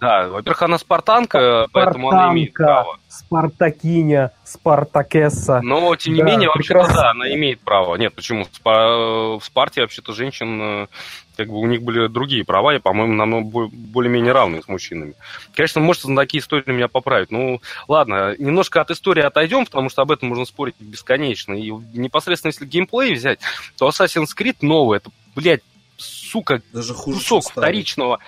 [0.00, 0.26] Спартанка.
[0.26, 2.98] Да, во-первых, она спартанка, поэтому она имеет Спартанка, право.
[3.08, 5.60] Спартакиня, Спартакесса.
[5.62, 7.02] Но, тем не Да, менее, вообще-то, прекрасно.
[7.02, 7.96] да, она имеет право.
[7.96, 8.44] Нет, почему?
[8.44, 10.86] В Спа- в Спарте, вообще-то, женщин, э,
[11.36, 15.14] как бы у них были другие права, и, по-моему, намного бо- более-менее равные с мужчинами.
[15.54, 17.30] Конечно, может, на такие истории меня поправить.
[17.30, 21.54] Ну, ладно, немножко от истории отойдем, потому что об этом можно спорить бесконечно.
[21.54, 23.40] И непосредственно, если геймплей взять,
[23.78, 25.62] то Assassin's Creed новый, это, блядь,
[25.96, 28.18] сука, Даже хуже, кусок вторичного,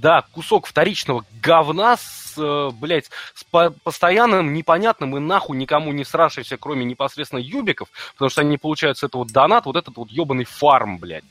[0.00, 6.04] да, кусок вторичного говна с, э, блядь, с по- постоянным, непонятным и нахуй никому не
[6.04, 10.44] срашившимся, кроме непосредственно юбиков, потому что они получают с этого донат, вот этот вот ебаный
[10.44, 11.24] фарм, блядь.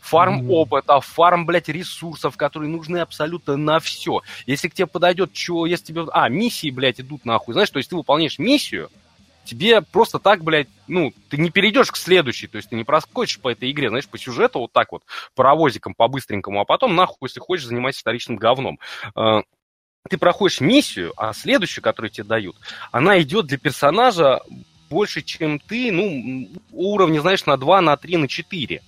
[0.00, 4.22] Фарм опыта, фарм, блядь, ресурсов, которые нужны абсолютно на все.
[4.46, 6.06] Если к тебе подойдет, что, если тебе...
[6.12, 8.90] А, миссии, блядь, идут нахуй, знаешь, то есть ты выполняешь миссию,
[9.48, 13.40] тебе просто так, блядь, ну, ты не перейдешь к следующей, то есть ты не проскочишь
[13.40, 15.02] по этой игре, знаешь, по сюжету вот так вот,
[15.34, 18.78] паровозиком по-быстренькому, а потом, нахуй, если хочешь, занимайся вторичным говном.
[19.16, 19.42] Э,
[20.08, 22.56] Ты проходишь миссию, а следующую, которую тебе дают,
[22.92, 24.40] она идет для персонажа
[24.90, 28.82] больше, чем ты, ну, уровня, знаешь, на 2, на 3, на 4.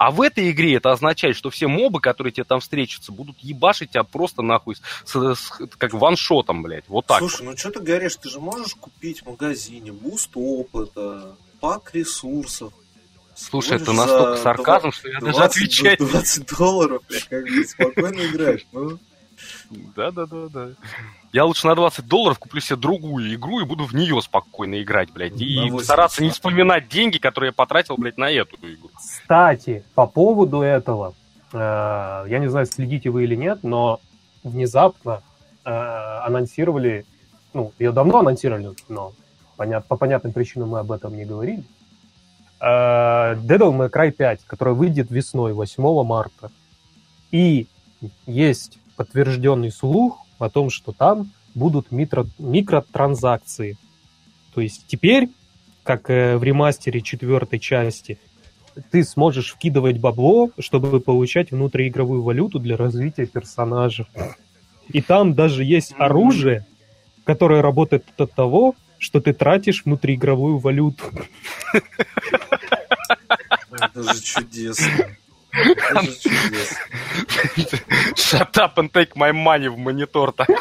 [0.00, 3.90] А в этой игре это означает, что все мобы, которые тебе там встретятся, будут ебашить
[3.90, 6.88] тебя просто нахуй с, с- как ваншотом, блядь.
[6.88, 7.18] Вот так.
[7.18, 8.16] Слушай, ну что ты говоришь?
[8.16, 12.72] Ты же можешь купить в магазине буст опыта, пак ресурсов.
[13.34, 15.98] Слушай, это Можешь настолько за сарказм, что я даже 20, отвечать.
[15.98, 18.66] 20 долларов, бля, как бы спокойно играешь.
[18.72, 18.98] Ну,
[19.96, 20.68] Да, да, да, да.
[21.32, 25.10] Я лучше на 20 долларов куплю себе другую игру и буду в нее спокойно играть,
[25.12, 25.40] блядь.
[25.40, 25.84] И На 80.
[25.84, 28.90] стараться не вспоминать деньги, которые я потратил, блядь, на эту игру.
[28.96, 31.14] Кстати, по поводу этого,
[31.52, 31.56] э,
[32.28, 34.00] я не знаю, следите вы или нет, но
[34.42, 35.22] внезапно
[35.64, 37.06] э, анонсировали,
[37.54, 39.12] ну, ее давно анонсировали, но
[39.56, 41.62] по понятным причинам мы об этом не говорили.
[42.60, 42.64] э,
[43.36, 46.50] Devil May Cry 5, которая выйдет весной, 8 марта.
[47.30, 47.68] И
[48.26, 53.78] есть подтвержденный слух о том, что там будут микро, микротранзакции.
[54.54, 55.30] То есть теперь,
[55.84, 58.18] как э, в ремастере четвертой части,
[58.90, 64.06] ты сможешь вкидывать бабло, чтобы получать внутриигровую валюту для развития персонажа.
[64.88, 66.66] И там даже есть оружие,
[67.24, 71.04] которое работает от того, что ты тратишь внутриигровую валюту.
[73.70, 75.16] Это же чудесно.
[78.16, 80.56] Shut up and take my money в монитор такой.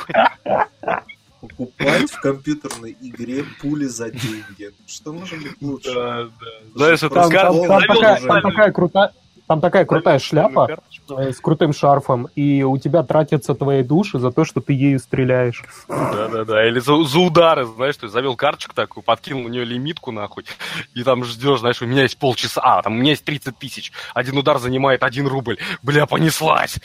[1.42, 4.72] Покупать в компьютерной игре пули за деньги.
[4.88, 5.94] Что может быть лучше?
[5.94, 6.30] Да, да.
[6.76, 9.12] Знаешь, это Там, там- там такая, там такая крутая,
[9.50, 10.78] там такая крутая шляпа
[11.10, 15.00] э, с крутым шарфом, и у тебя тратятся твои души за то, что ты ею
[15.00, 15.64] стреляешь.
[15.88, 20.46] Да-да-да, или за, за удары, знаешь, ты завел карточку такую, подкинул на нее лимитку, нахуй,
[20.94, 23.92] и там ждешь, знаешь, у меня есть полчаса, а, там у меня есть 30 тысяч,
[24.14, 26.78] один удар занимает один рубль, бля, понеслась.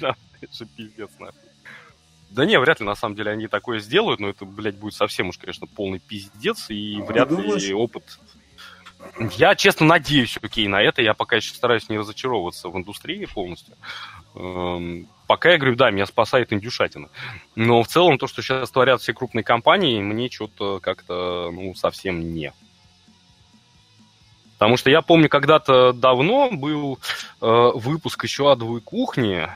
[0.00, 1.40] Там, Это же пиздец, нахуй.
[2.28, 5.30] Да не, вряд ли, на самом деле, они такое сделают, но это, блядь, будет совсем
[5.30, 7.62] уж, конечно, полный пиздец, и вряд думаешь?
[7.62, 8.02] ли опыт...
[9.36, 11.02] Я, честно, надеюсь, окей, на это.
[11.02, 13.74] Я пока еще стараюсь не разочаровываться в индустрии полностью.
[14.34, 17.08] Эм, Пока я говорю, да, меня спасает индюшатина.
[17.54, 22.34] Но в целом то, что сейчас творят все крупные компании, мне что-то как-то, ну, совсем
[22.34, 22.52] не.
[24.58, 26.98] Потому что я помню, когда-то давно был
[27.40, 29.48] э, выпуск еще адовой кухни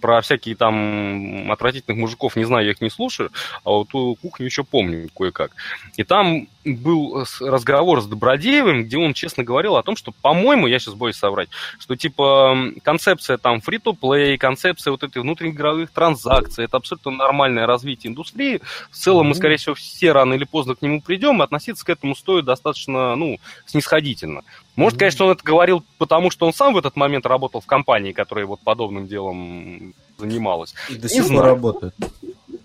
[0.00, 3.30] про всякие там отвратительных мужиков, не знаю, я их не слушаю,
[3.64, 5.52] а вот ту кухню еще помню кое-как.
[5.96, 10.66] И там был с- разговор с Добродеевым, где он честно говорил о том, что, по-моему,
[10.66, 11.48] я сейчас боюсь соврать,
[11.78, 18.60] что типа концепция там free-to-play, концепция вот этих внутриигровых транзакций, это абсолютно нормальное развитие индустрии.
[18.90, 21.88] В целом мы, скорее всего, все рано или поздно к нему придем, и относиться к
[21.90, 24.42] этому стоит достаточно, ну, снисходительно.
[24.76, 28.12] Может, конечно, он это говорил, потому что он сам в этот момент работал в компании,
[28.12, 30.74] которая вот подобным делом занималась.
[30.90, 31.94] И до сих пор работает.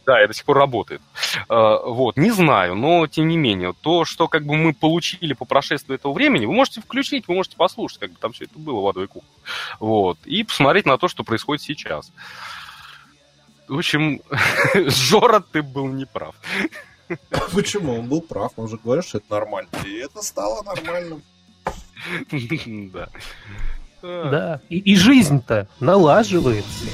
[0.09, 1.01] Да, это до сих пор работает.
[1.49, 5.45] Э, Вот, не знаю, но тем не менее, то, что как бы мы получили по
[5.45, 8.81] прошествии этого времени, вы можете включить, вы можете послушать, как бы там все это было
[8.81, 9.29] в адовой кухне.
[9.79, 12.11] Вот, и посмотреть на то, что происходит сейчас.
[13.67, 14.21] В общем,
[14.73, 16.33] Жора, ты был неправ.
[17.53, 17.99] Почему?
[17.99, 19.69] Он был прав, он же говорил, что это нормально.
[19.85, 21.21] И это стало нормальным.
[22.91, 23.09] Да.
[24.01, 24.61] Да.
[24.69, 26.85] И, и жизнь-то налаживается.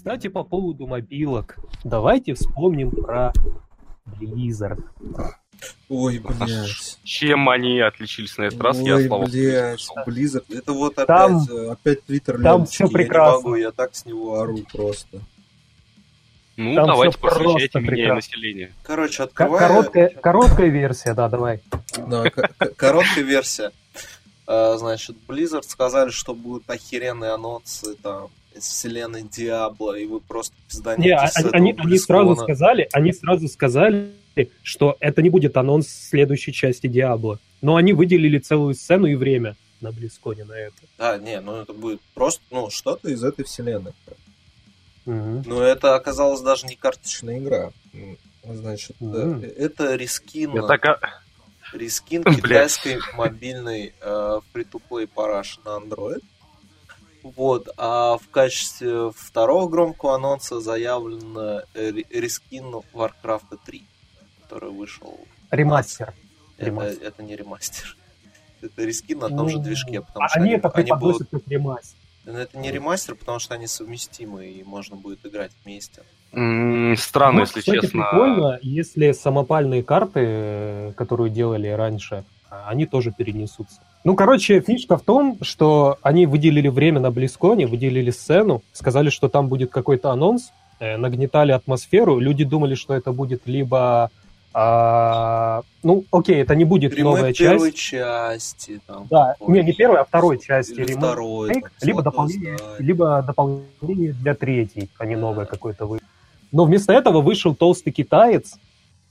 [0.00, 1.58] Кстати, по поводу мобилок.
[1.84, 3.34] Давайте вспомним про
[4.18, 4.82] Blizzard.
[5.90, 6.98] Ой, блядь.
[7.04, 9.86] Чем они отличились на этот раз, я Ой, слава блядь.
[10.06, 10.44] Blizzard.
[10.56, 12.72] Это вот Там- опять, э, опять Твиттер там Леночки.
[12.76, 13.34] всё Я не прекрасно.
[13.42, 15.20] могу, я так с него ору просто.
[16.56, 18.14] Ну, Там давайте просвещайте меня и прекрасно.
[18.14, 18.72] население.
[18.82, 19.58] Короче, Ко- открываю...
[19.68, 21.60] Короткая, короткая версия, да, давай.
[22.08, 22.24] Да,
[22.78, 23.70] короткая версия.
[24.46, 30.54] А, Значит, Blizzard сказали, что будут охеренные анонсы там из вселенной Диабло, и вы просто
[30.68, 34.12] пизданете Не, а- с они, этого они, сразу сказали, они сразу сказали,
[34.62, 37.38] что это не будет анонс следующей части Диабло.
[37.62, 40.76] Но они выделили целую сцену и время на Близконе на это.
[40.98, 43.92] Да, не, ну это будет просто, ну, что-то из этой вселенной.
[45.06, 47.72] Но это оказалось даже не карточная игра.
[48.44, 49.42] Значит, Мгм.
[49.42, 49.96] это
[50.66, 50.98] так, а,
[51.72, 52.36] рескин Блядь.
[52.36, 56.22] китайской мобильной э, free-to-play параши на Android.
[57.22, 61.36] Вот, а в качестве второго громкого анонса заявлен
[61.74, 63.82] ре- рескин Warcraft 3,
[64.42, 65.18] который вышел.
[65.50, 66.14] Ремастер.
[66.56, 67.02] Это, Ремастер.
[67.06, 67.96] это не ремастер.
[68.62, 71.18] Это рескин на том же Ну, движке, потому А что они это они будут...
[71.18, 71.98] преподносят как ремастер.
[72.26, 76.02] Но это не ремастер, потому что они совместимы и можно будет играть вместе.
[76.30, 78.02] странно, Ну, если кстати, честно.
[78.10, 83.80] прикольно, если самопальные карты, э, которую делали раньше, а, они тоже перенесутся.
[84.02, 89.28] Ну, короче, фишка в том, что они выделили время на Близконе, выделили сцену, сказали, что
[89.28, 94.10] там будет какой-то анонс, э, нагнетали атмосферу, люди думали, что это будет либо...
[94.54, 98.56] а, ну, окей, это не будет Ремейк новая первой часть.
[98.56, 98.80] части.
[98.86, 100.72] Там, Да, какой- не, не первой, а второй части.
[100.72, 101.52] Или ремейк, второй.
[101.52, 105.98] там, либо, дополнение, либо дополнение для третьей, а не новое какое-то вы.
[106.52, 108.56] Но вместо этого вышел толстый китаец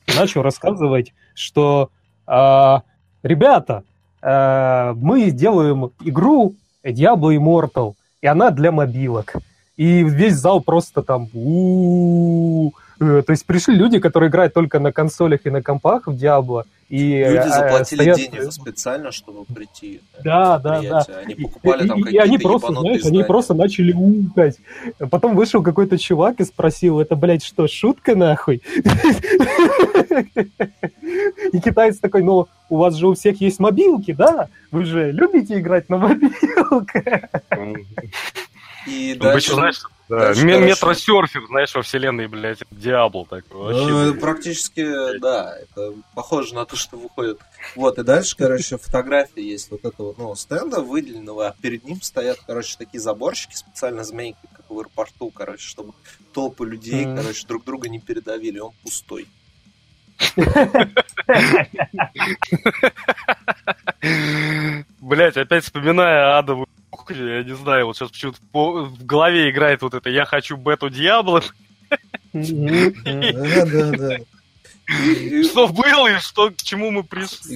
[0.07, 1.89] и начал рассказывать, что
[2.25, 2.81] а,
[3.23, 3.83] ребята,
[4.21, 9.35] мы делаем игру Diablo Immortal, и она для мобилок.
[9.77, 15.41] и весь зал просто там у то есть пришли люди, которые играют только на консолях
[15.45, 20.01] и на компах в Диабло, и Люди э, заплатили стоят- денег специально, чтобы прийти.
[20.23, 21.05] Да, да, да.
[21.23, 23.23] Они И, покупали там и- и какие-то они просто, знаешь, они здания.
[23.25, 24.57] просто начали укать.
[25.09, 28.61] Потом вышел какой-то чувак и спросил, это, блядь, что, шутка нахуй?
[31.53, 34.47] И китаец такой, ну, у вас же у всех есть мобилки, да?
[34.71, 37.29] Вы же любите играть на мобилках?
[38.85, 43.73] И Ну, дальше, еще, знаешь, да, дальше, метросерфер, знаешь, во вселенной, блядь, Диабло такой.
[43.73, 44.21] Вообще, Ну, блядь.
[44.21, 47.39] практически, да, это похоже на то, что выходит.
[47.75, 52.37] Вот, и дальше, короче, фотография есть вот этого, ну, стенда выделенного, а перед ним стоят,
[52.47, 55.93] короче, такие заборщики, специально змейки, как в аэропорту, короче, чтобы
[56.33, 57.17] толпы людей, Мгм.
[57.17, 59.27] короче, друг друга не передавили, он пустой.
[65.01, 66.67] Блять, опять вспоминая адовую
[67.09, 70.57] кухню, я не знаю, вот сейчас почему-то по- в голове играет вот это «Я хочу
[70.57, 71.43] бету Диабло»,
[72.33, 74.17] Да, да, да.
[75.05, 77.53] И- что было и что, к чему мы пришли.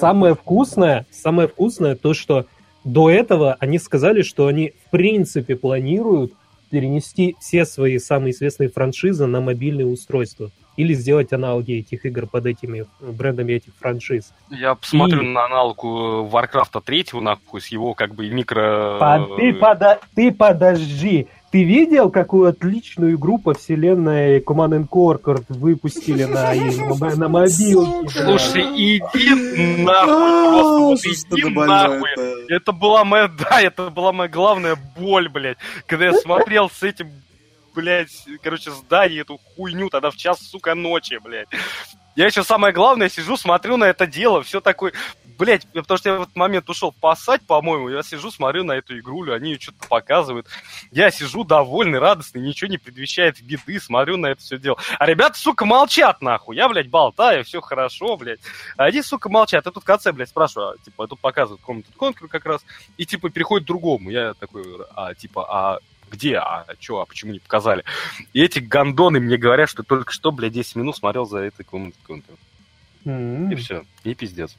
[0.00, 2.46] Самое вкусное, самое вкусное то, что
[2.84, 6.32] до этого они сказали, что они в принципе планируют
[6.70, 12.46] перенести все свои самые известные франшизы на мобильные устройства или сделать аналоги этих игр под
[12.46, 14.32] этими брендами этих франшиз.
[14.48, 18.96] Я посмотрю И- на аналогу Варкрафта третьего, нахуй, с его как бы микро...
[19.00, 25.42] Под- ты, пода- ты подожди, ты видел, какую отличную игру по вселенной Command and Conquer
[25.48, 28.08] выпустили на, на, на мобилке?
[28.10, 32.08] Слушай, иди нахуй, просто иди нахуй.
[32.16, 32.54] это?
[32.54, 37.08] Это была моя, да, это была моя главная боль, блядь, когда я смотрел с этим,
[37.78, 41.46] блядь, короче, здание, эту хуйню тогда в час, сука, ночи, блядь.
[42.16, 44.92] Я еще самое главное сижу, смотрю на это дело, все такое,
[45.38, 48.98] блядь, потому что я в этот момент ушел пасать, по-моему, я сижу, смотрю на эту
[48.98, 50.48] игрулю, они ее что-то показывают.
[50.90, 54.76] Я сижу довольный, радостный, ничего не предвещает беды, смотрю на это все дело.
[54.98, 56.56] А ребята, сука, молчат, нахуй.
[56.56, 58.40] Я, блядь, болтаю, все хорошо, блядь.
[58.76, 59.66] А они, сука, молчат.
[59.66, 62.64] Я тут в конце, блядь, спрашиваю, а, типа, тут показывают комнату конкур как раз,
[62.96, 64.10] и, типа, переходит к другому.
[64.10, 64.64] Я такой,
[64.96, 67.84] а, типа, а где, а что, а почему не показали?
[68.32, 72.22] И эти гондоны мне говорят, что только что, блядь, 10 минут смотрел за этой комнатой.
[73.04, 73.50] М.
[73.50, 74.56] И все, и пиздец.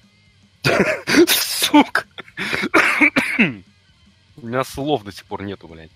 [1.28, 2.06] Сука.
[3.38, 5.92] У меня слов до сих пор нету, блядь.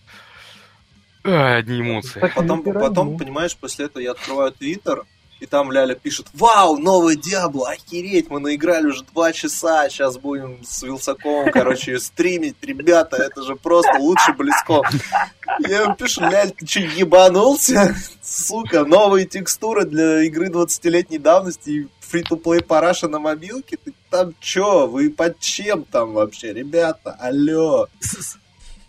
[1.24, 2.20] А, Одни эмоции.
[2.20, 5.06] Потом, потом, понимаешь, после этого я открываю Твиттер,
[5.44, 10.64] и там Ляля пишет, вау, новый Диабло, охереть, мы наиграли уже два часа, сейчас будем
[10.64, 14.82] с Вилсаковым, короче, стримить, ребята, это же просто лучше близко.
[15.68, 17.94] Я ему пишу, Ляль, ты что, ебанулся?
[18.22, 23.78] Сука, новые текстуры для игры 20-летней давности и фри-то-плей параша на мобилке?
[23.84, 24.88] Ты там чё?
[24.88, 27.18] Вы под чем там вообще, ребята?
[27.20, 27.88] Алло.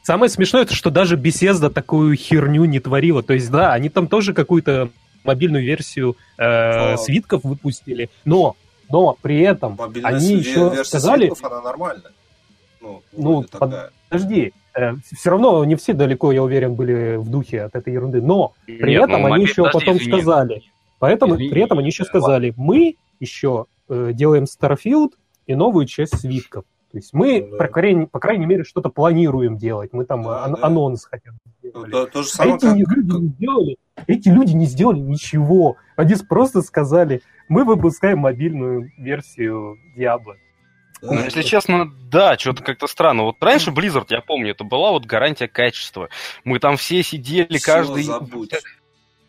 [0.03, 3.23] Самое смешное, что даже Bethesda такую херню не творила.
[3.25, 4.91] То есть, да, они там тоже какую-то
[5.25, 8.57] мобильную версию э, свитков выпустили, но,
[8.91, 12.13] но при этом Мобильная они еще сказали, свитков, она нормальная.
[12.81, 14.53] Ну, Ну, под- подожди,
[15.17, 18.91] все равно не все далеко, я уверен, были в духе от этой ерунды, но при
[18.93, 20.13] Нет, этом ну, они мобиль- еще подожди, потом извини.
[20.13, 20.63] сказали,
[20.99, 25.11] поэтому Извини, при этом они еще сказали, мы еще э, делаем Starfield
[25.47, 26.65] и новую часть свитков.
[26.93, 27.57] То есть мы, Ну да.
[27.57, 29.93] по, крайней, по крайней мере, что-то планируем делать.
[29.93, 30.67] Мы там Да, ан- да.
[30.67, 31.39] анонс хотя бы
[31.75, 33.77] Ну, то, то же А самое, эти как, люди не сделали.
[34.07, 35.77] Эти люди не сделали ничего.
[35.97, 40.37] Они просто сказали, мы выпускаем мобильную версию Diablo.
[41.03, 43.25] Ну, если честно, да, что-то как-то странно.
[43.25, 46.09] Вот раньше Blizzard, я помню, это была вот гарантия качества.
[46.45, 48.05] Мы там все сидели, Всё, каждый...
[48.05, 48.53] забудь.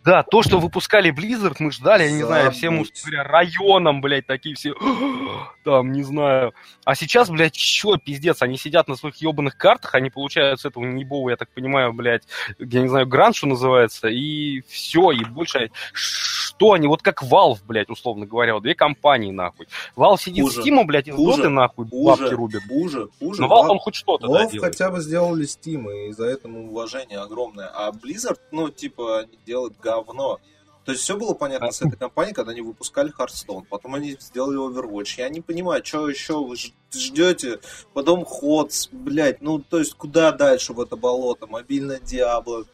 [0.05, 3.01] Да, то, что выпускали Blizzard, мы ждали, я не знаю, всем Забудь.
[3.03, 4.75] говоря, районом, блядь, такие все,
[5.63, 6.53] там, не знаю.
[6.85, 10.85] А сейчас, блядь, чё, пиздец, они сидят на своих ебаных картах, они получают с этого
[10.85, 12.21] небого, я так понимаю, блядь,
[12.59, 15.71] я не знаю, грант, что называется, и все, и больше...
[16.57, 19.67] Что они, вот как Valve, блядь, условно говоря, вот две компании, нахуй.
[19.97, 20.63] Valve сидит Хуже.
[20.63, 21.37] с Steam, блядь, из Хуже.
[21.37, 22.61] Доты, нахуй, бабки Хуже, рубит.
[22.67, 23.41] хуже, хуже.
[23.41, 24.73] Но Valve, Valve- он хоть что-то да, Valve делает.
[24.73, 27.67] хотя бы сделали Steam, и за это ему уважение огромное.
[27.73, 30.39] А Blizzard, ну, типа, они делают говно.
[30.85, 33.63] То есть все было понятно с этой компанией, когда они выпускали Hearthstone.
[33.69, 35.15] Потом они сделали Overwatch.
[35.17, 36.55] Я не понимаю, что еще вы
[36.93, 37.59] ждете?
[37.93, 41.47] Потом Ходс, блядь, ну, то есть куда дальше в это болото?
[41.47, 42.65] Мобильное Диабло.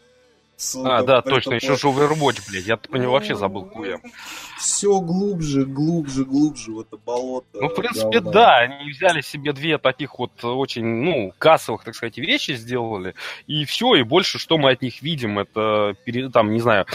[0.83, 3.99] А, да, точно, еще же Overwatch, блядь, я по него вообще забыл хуя.
[4.57, 7.47] Все глубже, глубже, глубже в это болото.
[7.53, 8.31] Ну, в принципе, говна.
[8.31, 13.15] да, они взяли себе две таких вот очень, ну, кассовых, так сказать, вещи сделали,
[13.47, 15.95] и все, и больше, что мы от них видим, это,
[16.31, 16.85] там, не знаю,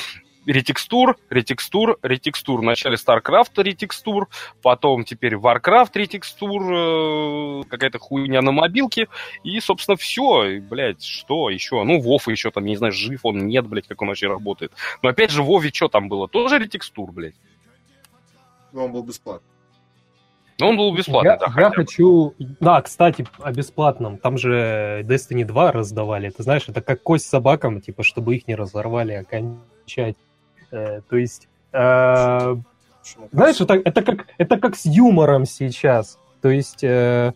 [0.46, 2.60] ретекстур, ретекстур, ретекстур.
[2.60, 4.28] Вначале StarCraft ретекстур,
[4.62, 9.08] потом теперь Warcraft ретекстур, э, какая-то хуйня на мобилке,
[9.44, 10.44] и, собственно, все.
[10.44, 11.82] И, блядь, что еще?
[11.82, 14.72] Ну, Вов еще там, я не знаю, жив он, нет, блядь, как он вообще работает.
[15.02, 16.28] Но опять же, в Вове что там было?
[16.28, 17.34] Тоже ретекстур, блядь.
[18.72, 19.50] Ну, он был бесплатный.
[20.58, 21.52] Но он был бесплатный, я, да.
[21.60, 22.34] Я хочу...
[22.38, 24.16] Да, кстати, о бесплатном.
[24.16, 26.30] Там же Destiny 2 раздавали.
[26.30, 30.25] Ты знаешь, это как кость собакам, типа, чтобы их не разорвали окончательно.
[30.70, 31.48] Э, то есть...
[31.72, 32.56] Э,
[33.32, 36.18] знаешь, это, как, это как с юмором сейчас.
[36.40, 36.82] То есть...
[36.82, 37.32] Э,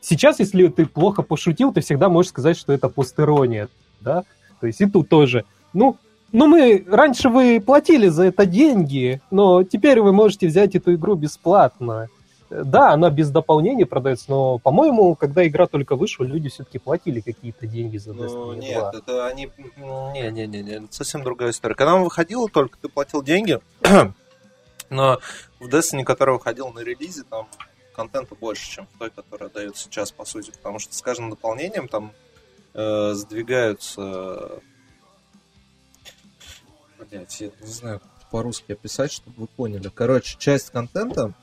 [0.00, 3.68] сейчас, если ты плохо пошутил, ты всегда можешь сказать, что это постерония,
[4.00, 4.24] да?
[4.60, 5.44] То есть и тут тоже.
[5.72, 5.96] Ну,
[6.32, 11.14] ну мы, раньше вы платили за это деньги, но теперь вы можете взять эту игру
[11.14, 12.08] бесплатно.
[12.50, 17.66] Да, она без дополнений продается, но, по-моему, когда игра только вышла, люди все-таки платили какие-то
[17.66, 19.50] деньги за Destiny ну, Нет, это они...
[19.76, 21.74] Не-не-не, не, совсем другая история.
[21.74, 23.60] Когда он выходил только, ты платил деньги,
[24.90, 25.18] но
[25.58, 27.48] в Destiny, который выходил на релизе, там
[27.94, 31.88] контента больше, чем в той, которая дает сейчас, по сути, потому что с каждым дополнением
[31.88, 32.12] там
[32.74, 34.60] э, сдвигаются...
[37.10, 39.90] Блять, я не знаю, по-русски описать, чтобы вы поняли.
[39.94, 41.34] Короче, часть контента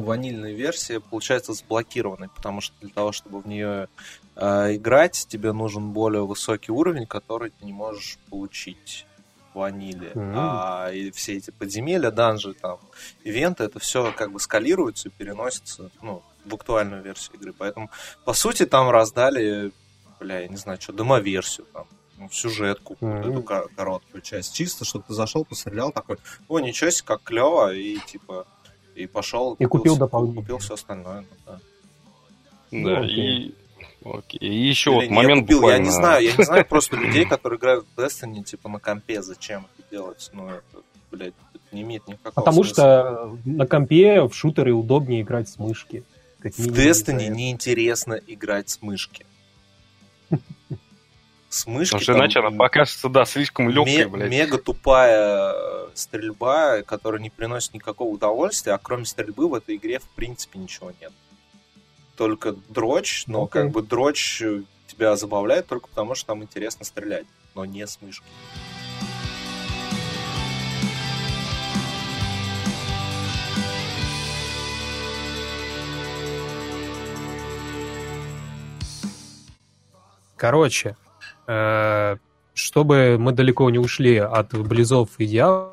[0.00, 3.88] ванильная версия получается заблокированной, потому что для того, чтобы в нее
[4.36, 9.06] э, играть, тебе нужен более высокий уровень, который ты не можешь получить
[9.52, 10.10] в ваниле.
[10.14, 10.34] Mm-hmm.
[10.36, 12.78] А и все эти подземелья, данжи, там,
[13.22, 17.52] ивенты, это все как бы скалируется и переносится ну, в актуальную версию игры.
[17.56, 17.90] Поэтому,
[18.24, 19.72] по сути, там раздали,
[20.20, 21.86] бля, я не знаю, что, демоверсию там
[22.18, 23.30] ну, сюжетку, mm-hmm.
[23.30, 24.54] эту короткую часть.
[24.54, 26.18] Чисто, чтобы ты зашел, пострелял такой,
[26.48, 28.46] о, ничего себе, как клево, и типа
[28.94, 30.42] и пошел и купил, дополнительно.
[30.42, 31.20] Купил все остальное.
[31.22, 31.60] Ну, да,
[32.70, 33.52] ну, да и...
[34.04, 34.38] Окей.
[34.40, 35.82] И еще Или вот момент купил, буквально...
[35.82, 39.22] Я не знаю, я не знаю просто людей, которые играют в Destiny, типа, на компе,
[39.22, 40.30] зачем это делать?
[40.34, 40.62] Ну, это,
[41.10, 42.74] блядь, это не имеет никакого Потому смысла.
[42.74, 46.04] что на компе в шутеры удобнее играть с мышки.
[46.42, 49.24] В Destiny неинтересно играть с мышки.
[51.54, 54.28] С мышки Потому что иначе она покажется, да, слишком легкой, блядь.
[54.28, 55.54] Мега тупая
[55.94, 60.90] стрельба, которая не приносит никакого удовольствия, а кроме стрельбы в этой игре в принципе ничего
[61.00, 61.12] нет.
[62.16, 63.50] Только дрочь, но okay.
[63.50, 64.42] как бы дрочь
[64.88, 68.24] тебя забавляет только потому, что там интересно стрелять, но не с мышки.
[80.36, 81.03] Короче, э,
[81.46, 85.72] чтобы мы далеко не ушли от Близов и Диабло,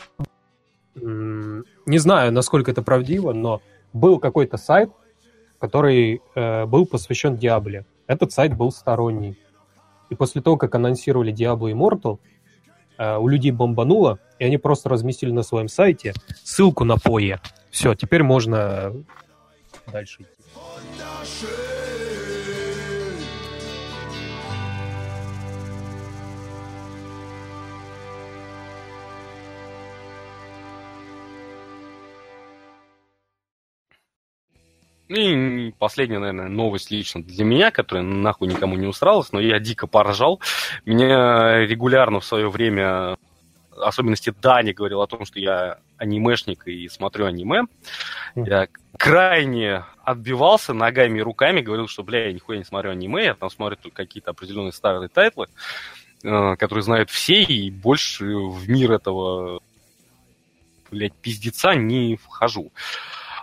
[0.96, 3.62] не знаю, насколько это правдиво, но
[3.94, 4.92] был какой-то сайт,
[5.60, 7.86] который э, был посвящен Диабле.
[8.08, 9.38] Этот сайт был сторонний.
[10.10, 12.20] И после того, как анонсировали Diablo Immortal,
[12.98, 16.14] э, у людей бомбануло, и они просто разместили на своем сайте
[16.44, 17.40] ссылку на POE.
[17.70, 18.94] Все, теперь можно
[19.92, 21.71] дальше идти.
[35.16, 39.88] И последняя, наверное, новость лично для меня, которая нахуй никому не усралась, но я дико
[39.88, 40.40] поржал.
[40.86, 43.18] Меня регулярно в свое время,
[43.78, 47.64] особенности Дани, говорил о том, что я анимешник и смотрю аниме.
[48.36, 53.34] Я крайне отбивался ногами и руками, говорил, что, бля, я нихуя не смотрю аниме, я
[53.34, 55.48] там смотрю только какие-то определенные старые тайтлы,
[56.24, 59.60] э, которые знают все, и больше в мир этого,
[60.90, 62.72] блядь, пиздеца не вхожу.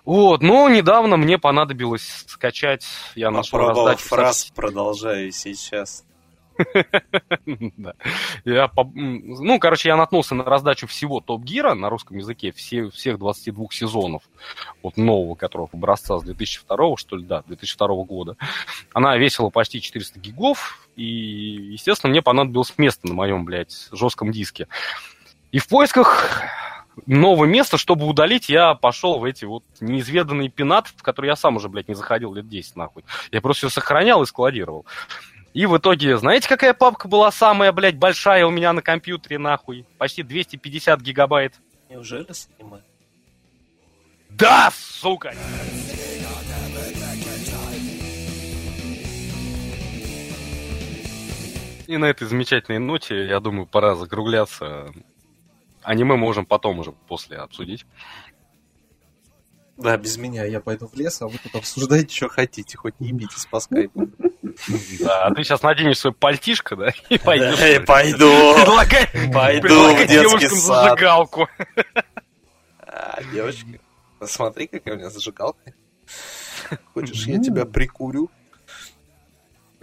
[0.05, 4.09] Вот, но недавно мне понадобилось скачать, я нашел раздачу...
[4.09, 6.05] фраз «продолжаю сейчас».
[7.47, 7.95] да.
[8.45, 13.19] я, ну, короче, я наткнулся на раздачу всего Топ Гира на русском языке, все, всех
[13.19, 14.23] 22 сезонов,
[14.83, 18.37] вот нового, которого образца с 2002, что ли, да, 2002 года.
[18.93, 24.69] Она весила почти 400 гигов, и, естественно, мне понадобилось место на моем, блядь, жестком диске.
[25.53, 26.43] И в поисках
[27.07, 31.57] новое место, чтобы удалить, я пошел в эти вот неизведанные пенаты, в которые я сам
[31.57, 33.05] уже, блядь, не заходил лет 10, нахуй.
[33.33, 34.87] Я просто все сохранял и складировал.
[35.55, 39.87] И в итоге, знаете, какая папка была самая, блядь, большая у меня на компьютере, нахуй?
[39.99, 41.55] Почти 250 гигабайт.
[41.89, 42.83] Неужели с аниме?
[44.31, 45.35] Да, сука!
[51.89, 54.93] И на этой замечательной ноте, я думаю, пора закругляться.
[55.89, 57.87] Аниме можем потом уже после обсудить.
[59.79, 63.09] Да, без меня я пойду в лес, а вы тут обсуждаете, что хотите, хоть не
[63.09, 64.09] ебитесь по скайпу.
[65.01, 67.59] Да, а ты сейчас наденешь свой пальтишко, да, и пойдешь.
[67.61, 68.55] Эй, пойду.
[68.57, 70.85] Предлагай, Пойду предлагай в детский девушкам сад.
[70.91, 71.49] зажигалку.
[72.81, 73.67] А, девочка,
[74.19, 75.73] посмотри, какая у меня зажигалка.
[76.93, 78.31] Хочешь, я тебя прикурю?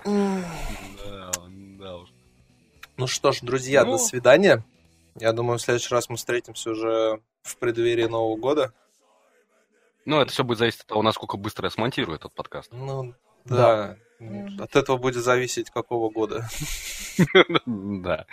[0.03, 1.31] Да,
[1.79, 2.09] да уж.
[2.97, 3.93] Ну что ж, друзья, Ну.
[3.93, 4.63] до свидания.
[5.17, 8.73] Я думаю, в следующий раз мы встретимся уже в преддверии Нового года.
[10.05, 12.69] Ну, это все будет зависеть от того, насколько быстро я смонтирую этот подкаст.
[12.71, 13.13] Ну,
[13.45, 13.97] да.
[14.59, 16.47] От этого будет зависеть, какого года.
[17.65, 18.25] Да.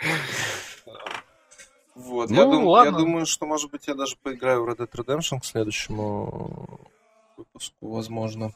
[1.95, 2.89] Вот, Ну, я, дум- ладно.
[2.89, 6.79] я думаю, что, может быть, я даже поиграю в Red Dead Redemption к следующему
[7.37, 8.51] выпуску, возможно.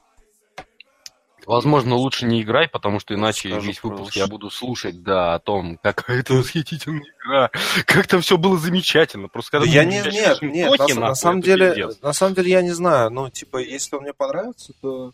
[1.48, 5.39] Возможно, лучше не играй, потому что иначе Скажу весь выпуск я буду слушать, да, о
[5.39, 7.52] том, какая это восхитительная игра,
[7.86, 9.30] как там все было замечательно.
[9.30, 12.02] Просто когда Да я не, нет, нет, токи, на, на самом деле, пиздец.
[12.02, 13.12] на самом деле я не знаю.
[13.12, 15.14] Ну, типа, если он мне понравится, то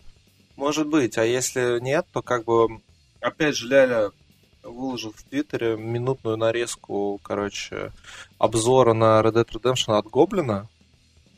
[0.56, 2.82] может быть, а если нет, то как бы,
[3.22, 4.10] опять же, Ляля
[4.64, 7.92] выложил в Твиттере минутную нарезку, короче,
[8.40, 10.68] обзора на Red Dead Redemption от Гоблина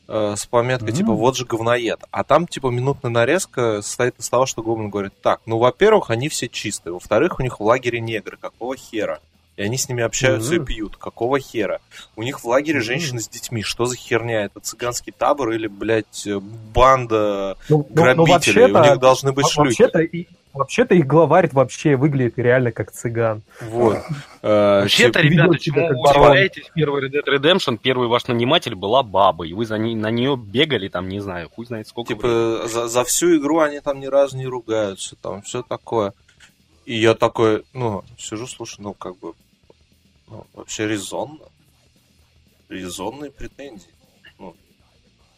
[0.08, 1.16] э, с пометкой, типа, М.
[1.16, 2.00] вот же говноед.
[2.10, 6.28] А там, типа, минутная нарезка состоит из того, что Гоблин говорит, так, ну, во-первых, они
[6.28, 9.20] все чистые, во-вторых, у них в лагере негры, какого хера?
[9.56, 10.66] И они с ними общаются и Мгм.
[10.66, 10.96] пьют.
[10.98, 11.80] Какого хера?
[12.14, 13.62] У них в лагере женщины с детьми.
[13.62, 14.44] Что за херня?
[14.44, 16.26] Это цыганский табор или, блядь,
[16.74, 18.64] банда Ну, ну, ну, грабителей?
[18.72, 19.80] У них должны быть шлюхи.
[19.82, 20.26] вообще-то, и-
[20.56, 23.42] вообще-то их главарь вообще выглядит реально как цыган.
[23.60, 23.98] Вот.
[24.42, 29.02] Э, Вообще-то, типа, ребята, чему вы удивляетесь, первый Red Dead Redemption, первый ваш наниматель была
[29.02, 32.14] баба, и вы за ней, на нее бегали, там, не знаю, хуй знает сколько.
[32.14, 36.12] Типа, за, за всю игру они там ни разу не ругаются, там все такое.
[36.84, 39.32] И я такой, ну, сижу, слушаю, ну, как бы,
[40.28, 41.44] ну, вообще резонно.
[42.68, 43.90] Резонные претензии.
[44.38, 44.54] Ну,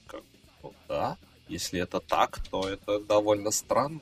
[0.06, 0.20] как,
[0.62, 1.16] ну, да,
[1.48, 4.00] если это так, то это довольно странно.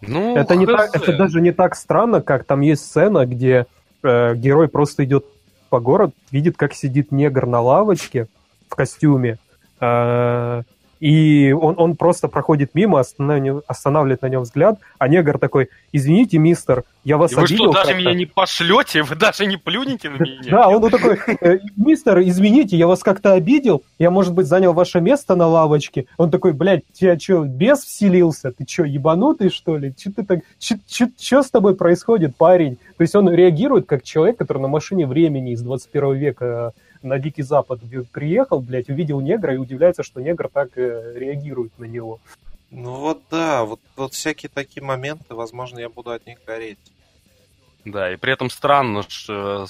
[0.00, 3.66] Ну, это, не так, это даже не так странно, как там есть сцена, где
[4.02, 5.26] э, герой просто идет
[5.70, 8.28] по городу, видит, как сидит негр на лавочке
[8.68, 9.38] в костюме,
[9.80, 10.62] э,
[11.00, 16.84] и он, он просто проходит мимо, останавливает, на нем взгляд, а негр такой, извините, мистер,
[17.04, 19.02] я вас И вы обидел что, даже как-то?» меня не пошлете?
[19.02, 20.50] Вы даже не плюнете на меня?
[20.50, 25.00] Да, он такой, «Э, мистер, извините, я вас как-то обидел, я, может быть, занял ваше
[25.00, 26.06] место на лавочке.
[26.16, 28.52] Он такой, блядь, тебя что, бес вселился?
[28.52, 29.94] Ты что, ебанутый, что ли?
[29.96, 32.76] Че ты так, что с тобой происходит, парень?
[32.96, 36.72] То есть он реагирует как человек, который на машине времени из 21 века
[37.02, 37.80] на Дикий Запад
[38.12, 42.20] приехал, блядь, увидел негра и удивляется, что негр так э, реагирует на него.
[42.70, 46.78] Ну вот да, вот, вот всякие такие моменты, возможно, я буду от них гореть.
[47.84, 49.66] Да, и при этом странно, что,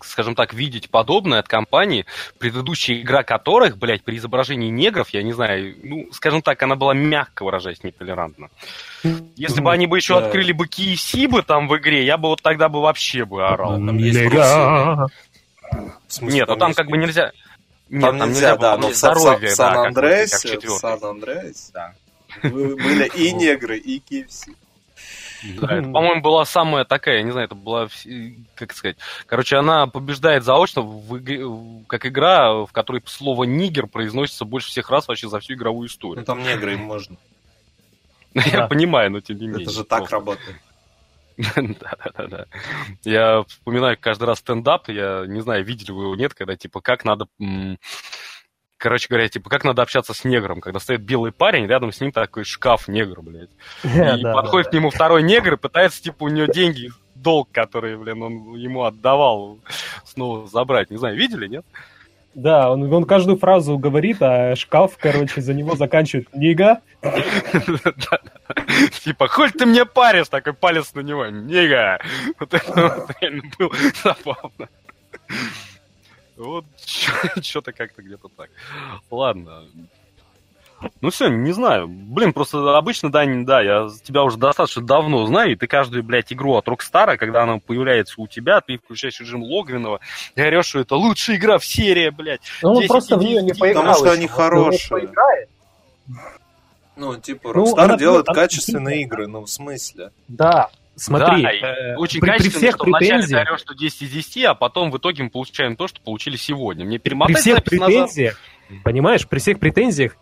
[0.00, 2.06] скажем так, видеть подобное от компании,
[2.38, 6.94] предыдущая игра которых, блядь, при изображении негров, я не знаю, ну, скажем так, она была,
[6.94, 8.48] мягко выражаясь, нетолерантна.
[9.36, 10.26] Если бы они бы еще Да.
[10.26, 13.74] открыли бы KFC бы там в игре, я бы вот тогда бы вообще бы орал.
[13.74, 14.18] Там есть.
[16.08, 17.32] В смысле, Нет, ну там как бы нельзя...
[17.88, 20.78] Нет, Там, нельзя, да, было но в Сан- здоровье, в да, Сан-Андреасе, как в.
[20.78, 21.94] Сан-Андреасе Да.
[22.44, 24.54] вы- были и негры, и KFC.
[25.60, 27.88] Да, это, по-моему, была самая такая, я не знаю, это была,
[28.54, 28.96] как сказать,
[29.26, 34.68] короче, она побеждает заочно в игре- в- как игра, в которой слово «нигер» произносится больше
[34.68, 36.24] всех раз вообще за всю игровую Ну историю.
[36.24, 37.16] там негры им можно.
[38.34, 38.66] Я Да.
[38.68, 39.62] понимаю, но тем не менее.
[39.62, 40.56] Это же так работает.
[41.56, 42.46] Да-да-да.
[43.04, 47.04] Я вспоминаю каждый раз стендап, я не знаю, видели вы его, нет, когда, типа, как
[47.04, 47.26] надо...
[48.76, 52.12] Короче говоря, типа, как надо общаться с негром, когда стоит белый парень, рядом с ним
[52.12, 53.50] такой шкаф негр, блядь.
[53.84, 58.22] И подходит к нему второй негр и пытается, типа, у него деньги, долг, который, блин,
[58.22, 59.58] он ему отдавал,
[60.04, 60.90] снова забрать.
[60.90, 61.66] Не знаю, видели, нет?
[62.34, 66.80] Да, он, он каждую фразу говорит, а шкаф, короче, за него заканчивает Нига.
[67.02, 68.20] Да-да.
[69.04, 72.00] Типа, хоть ты мне паришь, такой палец на него, нига.
[72.38, 73.72] Вот это реально было
[74.02, 74.68] забавно.
[76.36, 78.50] Вот что-то как-то где-то так.
[79.10, 79.64] Ладно.
[81.00, 81.88] Ну все, не знаю.
[81.88, 86.02] Блин, просто обычно, да, не- да, я тебя уже достаточно давно знаю, и ты каждую,
[86.02, 90.00] блядь, игру от Rockstar, когда она появляется у тебя, ты включаешь режим Логвинова
[90.34, 92.40] и орешь, что это лучшая игра в серии, блядь.
[92.62, 93.82] Ну, он 10 просто в нее не 10, поиграл.
[93.84, 94.88] потому что они ну, хорошие.
[94.90, 95.48] поиграет.
[96.96, 100.10] Ну, типа, Ну, Rockstar она- делает она- качественные игры, ну, в смысле.
[100.28, 104.02] Да, смотри, Да, э, очень при, при качественно, всех что вначале претензиях, орешь, что 10
[104.02, 106.84] из 10, а потом в итоге мы получаем то, что получили сегодня.
[106.84, 107.92] Мне перемотать при всех запись назад.
[107.92, 108.40] претензиях,
[108.84, 110.16] понимаешь, при всех претензиях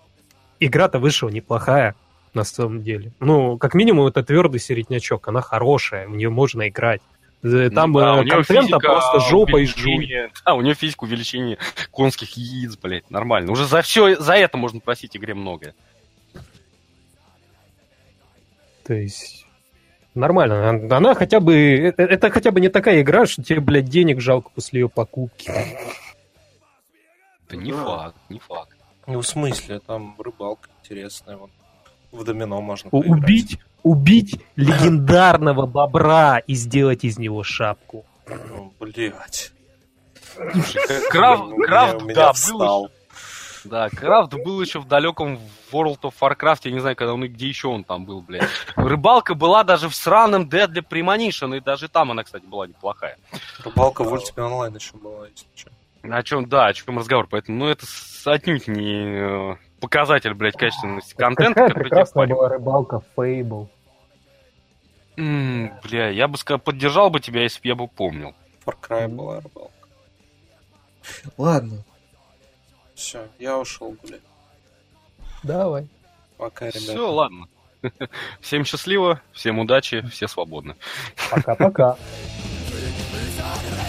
[0.60, 1.94] игра-то вышла неплохая,
[2.34, 3.12] на самом деле.
[3.20, 7.00] Ну, как минимум, это твердый середнячок, она хорошая, в нее можно играть.
[7.42, 9.94] Э, Там Ну да, у контента физика просто жопой жуй.
[9.94, 11.56] увеличения- Да, у нее физика увеличения
[11.92, 13.52] конских яиц, блядь, нормально.
[13.52, 15.74] Уже за все, за это можно просить игре многое.
[18.84, 19.44] То есть,
[20.14, 20.70] Нормально.
[20.70, 21.54] Она- хотя бы...
[21.54, 24.88] э- э- Это хотя бы не такая игра, что тебе, блядь, денег жалко после ее
[24.88, 25.48] покупки.
[27.46, 27.84] Это не Да.
[27.84, 28.76] факт, не факт.
[29.08, 31.38] Ну, в смысле, там рыбалка интересная.
[31.38, 31.50] Вот.
[32.12, 33.22] В домино можно поиграть.
[33.22, 38.04] Убить, убить легендарного бобра и сделать из него шапку.
[38.28, 39.52] Ну, блядь.
[41.10, 41.44] Крафт,
[42.14, 42.90] да, был
[43.64, 45.38] да, Крафт был еще в далеком
[45.72, 48.48] World of Warcraft, я не знаю, когда он и где еще он там был, блядь.
[48.76, 53.18] Рыбалка была даже в сраном Deadly Premonition, и даже там она, кстати, была неплохая.
[53.64, 55.70] Рыбалка в Ultimate Online еще была, если что.
[56.10, 57.86] О чем, да, о чем разговор, поэтому, ну, это
[58.24, 63.02] отнюдь не э, показатель, блядь, качественности контента, Какая прекрасная была рыбалка.
[65.16, 68.34] М, Бля, я бы сказал, поддержал бы тебя, если бы я бы помнил.
[68.64, 69.72] Far Cry была рыбалка.
[71.36, 71.84] Ладно.
[72.94, 74.20] Все, я ушел гулять.
[75.42, 75.88] Давай.
[76.36, 76.80] Пока, ребята.
[76.80, 77.48] Все, ладно.
[78.40, 80.74] Всем счастливо, всем удачи, все свободны.
[81.30, 81.96] Пока-пока.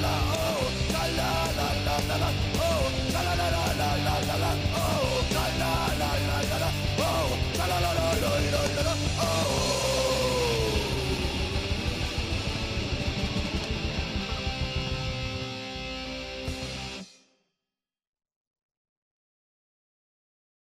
[0.00, 0.14] la
[0.94, 2.28] la la la la la la
[2.60, 4.97] oh, la la la la la la oh.